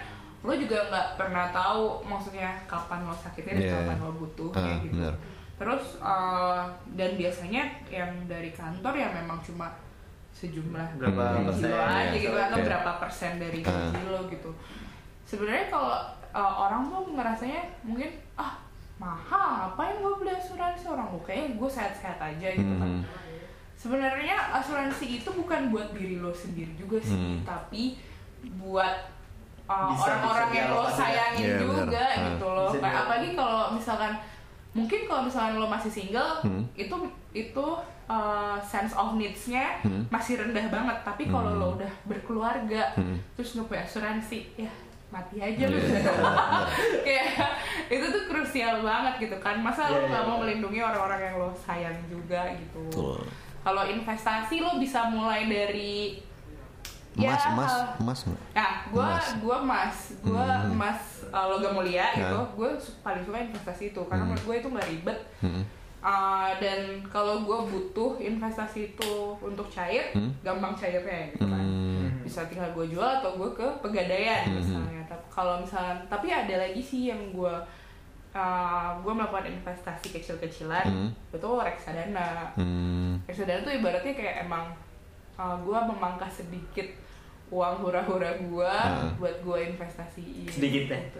lo 0.41 0.53
juga 0.53 0.77
nggak 0.83 1.07
pernah 1.15 1.45
tahu 1.51 1.83
maksudnya 2.03 2.49
kapan 2.65 2.99
lo 3.01 3.13
sakitnya 3.13 3.53
dan 3.53 3.61
Iya. 3.61 3.73
kapan 3.79 3.97
lo 3.99 4.11
butuh 4.17 4.49
Ah, 4.49 4.57
kayak 4.59 4.77
gitu 4.83 4.95
benar. 4.97 5.15
terus 5.55 5.85
eh, 5.99 6.61
dan 6.91 7.11
biasanya 7.15 7.61
yang 7.87 8.11
dari 8.25 8.49
kantor 8.51 8.93
ya 8.93 9.07
memang 9.13 9.39
cuma 9.39 9.67
sejumlah 10.31 10.87
berapa 10.95 11.21
Hmm. 11.31 11.45
persen? 11.45 11.69
aja 11.69 12.07
ya, 12.07 12.17
gitu 12.17 12.33
atau 12.33 12.57
oke. 12.57 12.65
berapa 12.65 12.91
persen 12.97 13.31
dari 13.37 13.59
Ah. 13.61 13.69
gaji 13.87 14.01
lo 14.05 14.19
gitu 14.27 14.49
sebenarnya 15.23 15.65
kalau 15.67 15.95
uh, 16.31 16.53
orang 16.61 16.87
tuh 16.87 17.03
ngerasanya 17.09 17.61
mungkin 17.81 18.09
ah 18.35 18.57
mahal 18.97 19.47
ngapain 19.69 19.95
gue 19.97 20.13
beli 20.17 20.33
asuransi 20.33 20.85
orang 20.87 21.07
gue 21.07 21.23
kayaknya 21.23 21.55
gue 21.55 21.69
sehat-sehat 21.69 22.19
aja 22.19 22.47
gitu 22.51 22.73
kan 22.75 22.89
Mhm. 22.91 23.03
Sebenarnya 23.81 24.37
asuransi 24.53 25.05
itu 25.17 25.29
bukan 25.31 25.69
buat 25.69 25.89
diri 25.91 26.15
lo 26.15 26.29
sendiri 26.29 26.69
juga 26.75 27.01
sih 27.01 27.17
Hmm. 27.17 27.41
tapi 27.41 27.97
buat 28.55 29.09
uh, 29.65 29.89
orang-orang 29.91 30.49
yang 30.51 30.67
lo 30.69 30.85
dialokasikan. 30.85 30.99
sayangin 30.99 31.45
Iya, 31.47 31.57
juga. 31.59 32.03
Ah. 32.03 32.17
gitu 32.27 32.45
loh 32.47 32.67
Bisa 32.67 32.77
Kayak 32.77 32.85
dialokasikan. 32.85 33.01
apalagi 33.01 33.29
kalau 33.33 33.61
misalkan 33.71 34.13
mungkin 34.71 34.99
kalau 35.03 35.21
misalkan 35.23 35.53
lo 35.57 35.67
masih 35.67 35.91
single 35.91 36.31
Hmm. 36.41 36.63
itu 36.75 36.95
itu 37.33 37.65
uh, 38.05 38.57
sense 38.61 38.93
of 38.93 39.15
needs-nya 39.15 39.81
Hmm. 39.81 40.05
masih 40.07 40.37
rendah 40.37 40.67
banget 40.67 40.97
tapi 41.01 41.23
kalau 41.25 41.49
Hmm. 41.49 41.59
lo 41.59 41.67
udah 41.75 41.91
berkeluarga 42.05 42.93
Hmm. 42.93 43.17
terus 43.33 43.57
punya 43.59 43.81
asuransi 43.81 44.45
ya 44.55 44.69
mati 45.09 45.37
aja 45.37 45.63
lo 45.65 45.75
Iya, 45.75 45.83
benar. 45.83 46.63
kayak 47.05 47.27
itu 47.89 48.05
tuh 48.07 48.23
krusial 48.27 48.79
banget 48.79 49.13
gitu 49.21 49.37
kan 49.37 49.59
masa 49.59 49.85
lo 49.85 49.99
Iya, 49.99 50.07
nggak 50.07 50.21
iya, 50.21 50.27
mau 50.27 50.35
iya. 50.35 50.41
melindungi 50.41 50.79
orang-orang 50.81 51.19
yang 51.21 51.35
lo 51.37 51.49
sayang 51.57 51.97
juga 52.07 52.41
gitu 52.53 52.79
Betul. 52.87 53.19
Kalau 53.61 53.83
investasi 53.83 54.55
lo 54.57 54.77
bisa 54.77 55.05
mulai 55.05 55.45
dari 55.45 56.17
ya, 57.13 57.31
emas 57.31 57.43
emas 57.45 57.69
hal- 57.69 57.89
emas 57.99 58.19
nggak? 58.23 58.41
Nah, 58.53 58.71
gua 58.87 59.05
Emas. 59.05 59.27
emas, 59.35 59.95
gua 60.21 60.45
Hmm. 60.47 60.73
emas 60.73 60.99
uh, 61.27 61.45
logam 61.47 61.73
mulia 61.73 62.07
gitu. 62.11 62.37
Ya. 62.37 62.51
Gue 62.51 62.69
paling 63.01 63.21
suka 63.21 63.37
investasi 63.39 63.83
itu 63.87 64.01
karena 64.03 64.23
Hmm. 64.23 64.29
menurut 64.31 64.43
gue 64.43 64.55
itu 64.57 64.67
nggak 64.69 64.87
ribet. 64.89 65.19
Hmm. 65.39 65.63
Uh, 66.01 66.49
dan 66.57 66.81
kalau 67.05 67.45
gue 67.45 67.59
butuh 67.69 68.17
investasi 68.17 68.89
itu 68.89 69.13
untuk 69.37 69.69
cair, 69.69 70.09
Hmm. 70.11 70.33
gampang 70.41 70.73
cairnya 70.73 71.29
gitu 71.29 71.45
kan. 71.45 71.61
Hmm. 71.61 72.09
Bisa 72.21 72.49
tinggal 72.49 72.71
gue 72.71 72.89
jual 72.89 73.05
atau 73.21 73.37
gue 73.37 73.49
ke 73.51 73.67
pegadaian 73.79 74.41
Hmm. 74.43 74.57
misalnya. 74.57 75.03
Tapi 75.05 75.25
kalau 75.29 75.61
misalnya, 75.61 76.01
tapi 76.07 76.27
ada 76.27 76.55
lagi 76.57 76.81
sih 76.81 77.07
yang 77.07 77.29
gue 77.29 77.53
uh, 78.31 78.95
gue 78.97 79.11
melakukan 79.11 79.45
investasi 79.45 80.11
kecil-kecilan, 80.11 80.83
Hmm. 80.83 81.09
itu 81.29 81.49
reksadana. 81.57 82.51
Hmm. 82.53 83.19
Reksadana 83.23 83.61
tuh 83.61 83.73
ibaratnya 83.73 84.11
kayak 84.11 84.35
emang 84.43 84.71
uh, 85.35 85.55
gue 85.57 85.77
memangkas 85.85 86.39
sedikit 86.39 86.87
uang 87.47 87.83
hura-hura 87.83 88.31
gue 88.37 88.63
Ah. 88.63 89.11
buat 89.15 89.35
gue 89.37 89.59
investasiin. 89.69 90.47
Sedikit 90.47 90.87
ya? 90.87 90.99
Gitu. 91.01 91.19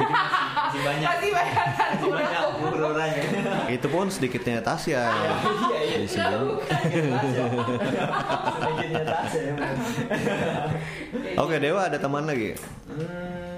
Masih 0.00 0.80
banyak. 0.80 1.04
Masih 1.04 1.30
banyak 1.30 1.52
kan 1.52 1.68
Masih 1.92 2.10
banyak 2.10 2.40
ururanya. 2.64 3.22
itu 3.68 3.86
pun 3.86 4.08
sedikitnya 4.08 4.64
Tasya 4.64 5.04
Iya 5.04 5.80
iya. 5.84 5.96
Di 6.00 6.08
sini. 6.08 6.48
Sedikitnya 8.56 9.02
tas 9.04 9.32
ya. 9.34 9.52
oke 11.36 11.54
Dewa 11.58 11.80
ada 11.84 11.98
teman 11.98 12.24
lagi 12.24 12.56
Hmm, 12.86 13.53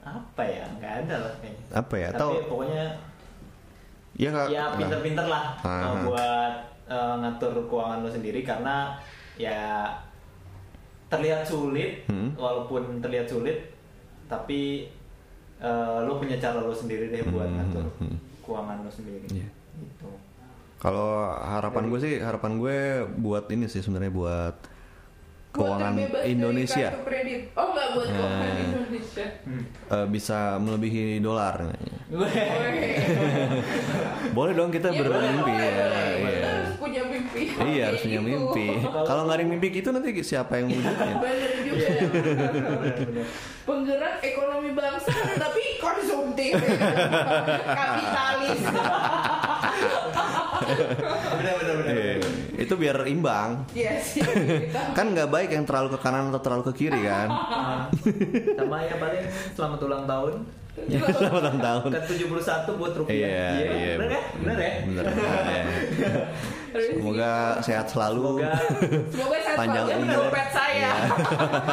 apa 0.00 0.42
ya? 0.42 0.64
Nggak 0.72 0.92
ada 1.00 1.14
lah 1.20 1.32
kayaknya. 1.38 1.64
apa 1.70 1.94
ya 1.94 2.08
Tapi 2.08 2.16
atau 2.16 2.28
pokoknya 2.46 2.84
ya 4.12 4.30
ya 4.46 4.64
pinter-pinter 4.74 5.24
lah 5.24 5.44
Ah. 5.60 5.70
uh, 5.86 5.94
buat 6.04 6.54
uh, 6.86 7.14
ngatur 7.18 7.64
keuangan 7.64 8.00
lo 8.00 8.10
sendiri 8.10 8.40
karena 8.42 8.98
ya 9.34 9.86
terlihat 11.06 11.42
sulit 11.42 12.04
Hmm. 12.06 12.34
walaupun 12.34 12.98
terlihat 12.98 13.26
sulit 13.26 13.72
tapi 14.26 14.86
uh, 15.58 16.00
lo 16.00 16.16
punya 16.16 16.36
cara 16.36 16.58
lo 16.58 16.70
sendiri 16.70 17.08
deh 17.08 17.22
buat 17.26 17.46
Hmm, 17.46 17.56
ngatur 17.56 17.86
hmm. 17.98 18.16
keuangan 18.40 18.78
lo 18.80 18.90
sendiri 18.90 19.26
Iya. 19.26 19.48
gitu 19.76 20.10
Kalau 20.76 21.12
harapan 21.28 21.86
gue 21.86 22.00
sih, 22.00 22.14
harapan 22.18 22.56
gue 22.56 22.76
buat 23.18 23.44
ini 23.48 23.68
sih 23.68 23.78
sebenarnya 23.78 24.08
buat 24.10 24.56
Buat 25.50 25.58
keuangan 25.58 25.92
terbebas 25.92 26.14
dari 26.16 26.30
Indonesia 26.30 26.88
kartu 26.88 27.02
kredit. 27.02 27.40
Oh 27.52 27.66
enggak 27.68 27.86
buat 27.90 28.06
keuangan 28.06 28.46
Eh. 28.46 28.62
Indonesia. 28.62 29.26
eh, 29.90 30.06
bisa 30.06 30.38
melebihi 30.56 31.04
dolar. 31.18 31.54
Boleh 34.30 34.52
dong 34.54 34.70
kita 34.70 34.88
Ya, 34.88 34.98
bermimpi 35.00 35.50
boleh, 35.50 35.66
ya. 35.66 35.74
boleh. 35.74 35.90
Iya. 35.90 36.30
Kita 36.30 36.46
harus 36.46 36.74
punya 36.78 37.02
mimpi. 37.04 37.42
Iya 37.50 37.82
harus 37.84 38.00
punya 38.00 38.20
mimpi. 38.20 38.66
Kalau 38.80 39.22
nggak 39.24 39.36
ada 39.36 39.44
mimpi 39.44 39.66
gitu 39.72 39.88
nanti 39.90 40.08
siapa 40.20 40.52
yang? 40.56 40.68
Bener 41.24 41.50
juga. 41.60 41.86
Penggerak 43.60 44.14
ekonomi 44.20 44.70
bangsa 44.70 45.10
tapi 45.36 45.62
konsumtif. 45.76 46.54
Kapitalis. 47.80 48.62
benar 51.30 51.54
benar 51.56 51.74
benar 51.76 51.94
Iya. 52.70 52.70
Itu 52.70 52.74
biar 52.76 53.02
imbang. 53.04 53.50
Iya 53.72 53.92
sih. 53.98 54.22
Kan 54.96 55.10
nggak 55.10 55.26
baik 55.26 55.50
yang 55.50 55.64
terlalu 55.64 55.90
ke 55.90 55.98
kanan 55.98 56.30
atau 56.30 56.38
terlalu 56.40 56.70
ke 56.70 56.74
kiri 56.78 57.02
kan? 57.02 57.28
Ah, 57.60 57.90
sama 58.56 58.78
ya 58.80 58.94
paling 58.96 59.24
selamat 59.52 59.80
ulang 59.82 60.04
tahun 60.06 60.34
Selamat 60.90 61.34
ulang 61.36 61.58
tahun. 61.58 61.88
ke 61.90 62.00
71 62.14 62.78
buat 62.78 62.92
rupiah 62.94 63.16
Iya, 63.20 63.48
iya. 63.58 63.94
bener 63.96 64.10
ya 64.10 64.22
bener 64.38 64.56
ya 64.56 64.72
Bener. 64.80 65.04
iya. 65.10 65.62
Semoga 66.70 67.32
sehat 67.60 67.86
selalu. 67.86 68.38
semoga 68.38 68.54
Semoga 69.10 69.38
saya 69.40 69.56
Panjang 69.56 69.86
selalu 69.88 70.02
umur. 70.04 70.14
dompet 70.22 70.48
saya. 70.48 70.90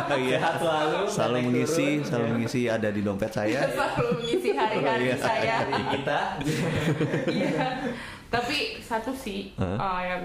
Iya. 0.09 0.37
sehat 0.37 0.55
selalu 0.57 0.97
Selalu 1.07 1.37
mengisi, 1.45 1.87
turun. 1.93 2.03
selalu 2.03 2.27
mengisi 2.33 2.61
ada 2.65 2.89
di 2.89 3.01
dompet 3.01 3.31
saya. 3.31 3.59
selalu 3.69 4.05
mengisi 4.17 4.49
hari-hari 4.51 5.03
Iya. 5.05 5.15
saya. 5.19 5.55
Hari 5.61 5.83
kita 5.93 6.19
Iya. 7.29 7.65
Tapi 8.27 8.57
satu 8.81 9.11
sih 9.13 9.53
Hah? 9.55 9.77
uh, 9.77 10.01
yang 10.03 10.23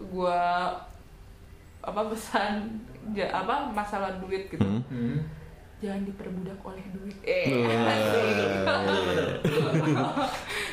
gua 0.00 0.70
apa 1.80 2.00
pesan 2.06 2.68
ja- 3.10 3.32
apa 3.34 3.68
masalah 3.68 4.18
duit 4.18 4.46
gitu. 4.48 4.60
Hmm. 4.60 4.82
Hmm. 4.86 5.18
Jangan 5.78 6.02
diperbudak 6.04 6.58
oleh 6.60 6.82
duit. 6.90 7.14
Eh. 7.22 7.46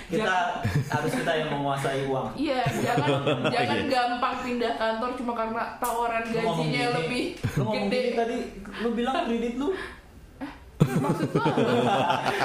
Kita 0.06 0.62
harus 0.88 1.12
kita 1.12 1.32
yang 1.36 1.50
menguasai 1.52 2.06
uang 2.06 2.30
Iya, 2.36 2.62
jangan 2.62 3.26
jangan 3.54 3.78
Iya. 3.80 3.90
gampang 3.90 4.36
pindah 4.40 4.74
kantor 4.76 5.10
cuma 5.18 5.34
karena 5.34 5.62
tawaran 5.78 6.22
gajinya 6.24 6.84
lebih 6.96 7.24
gede. 7.42 8.02
tadi 8.14 8.38
lu 8.80 8.94
bilang 8.94 9.26
kredit 9.26 9.58
lu 9.58 9.74
Maksud 10.78 11.30
lo 11.32 11.42
ya 11.42 11.56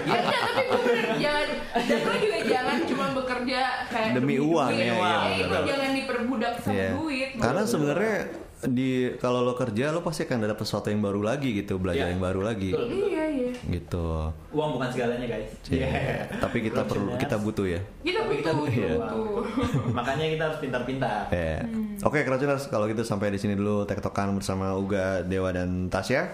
enggak, 0.01 0.23
tapi 0.25 0.63
gue 0.63 0.81
bener 0.81 1.07
jangan 1.17 1.47
dan 1.81 1.99
lo 2.01 2.15
juga 2.17 2.39
jangan 2.43 2.79
cuma 2.85 3.07
bekerja 3.13 3.61
kayak 3.87 4.11
Demi 4.13 4.37
uang, 4.39 4.69
duit. 4.69 4.81
ya, 4.81 4.93
iya, 4.93 5.15
Eh, 5.21 5.35
itu 5.37 5.49
betul. 5.49 5.67
jangan 5.67 5.91
diperbudak 5.93 6.53
sama 6.59 6.73
Iya. 6.73 6.89
duit. 6.95 7.29
Karena 7.37 7.63
sebenarnya 7.65 8.17
di 8.63 8.91
kalau 9.17 9.41
lo 9.41 9.55
kerja 9.55 9.89
lo 9.89 10.01
pasti 10.01 10.23
akan 10.23 10.39
ada 10.43 10.53
sesuatu 10.55 10.87
yang 10.87 11.01
baru 11.01 11.23
lagi 11.23 11.57
gitu, 11.57 11.77
belajar 11.77 12.07
Iya. 12.07 12.13
yang 12.13 12.21
baru 12.21 12.41
lagi. 12.43 12.71
Betul. 12.71 12.87
Iya, 12.89 13.25
iya. 13.27 13.51
Gitu. 13.63 14.07
uang 14.51 14.71
bukan 14.73 14.89
segalanya 14.89 15.27
guys 15.27 15.51
Iya. 15.67 15.87
Iya. 15.87 16.17
Tapi 16.39 16.59
kita 16.61 16.81
perlu 16.83 17.15
kita 17.17 17.37
butuh 17.37 17.67
ya. 17.67 17.81
Kita 18.01 18.21
Tapi 18.21 18.35
kita 18.37 18.53
butuh, 18.53 18.71
butuh 18.71 18.97
butuh. 18.97 19.21
uang. 19.27 19.47
makanya 19.99 20.27
kita 20.29 20.43
harus 20.45 20.59
pintar-pintar 20.61 21.27
Ya. 21.31 21.59
Oke, 22.01 22.23
Crowdtuners, 22.23 22.67
kalau 22.67 22.87
gitu 22.87 23.03
sampai 23.03 23.29
di 23.29 23.39
sini 23.39 23.53
dulu 23.53 23.85
tektokan 23.85 24.33
bersama 24.33 24.73
Uga, 24.73 25.21
Dewa 25.23 25.51
dan 25.51 25.89
Tasya. 25.89 26.31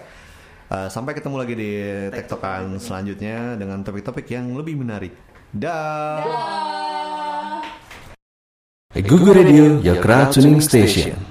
Uh, 0.67 0.91
sampai 0.91 1.15
ketemu 1.15 1.35
lagi 1.39 1.55
di 1.55 1.71
tektokan 2.11 2.75
selanjutnya 2.75 3.55
dengan 3.55 3.79
topik-topik 3.87 4.27
yang 4.27 4.51
lebih 4.51 4.75
menarik. 4.75 5.15
Dah. 5.55 6.19
Ah. 6.19 7.63
Google 8.99 9.31
Radio, 9.39 9.79
your 9.79 10.03
crowd 10.03 10.35
tuning 10.35 10.59
station. 10.59 11.27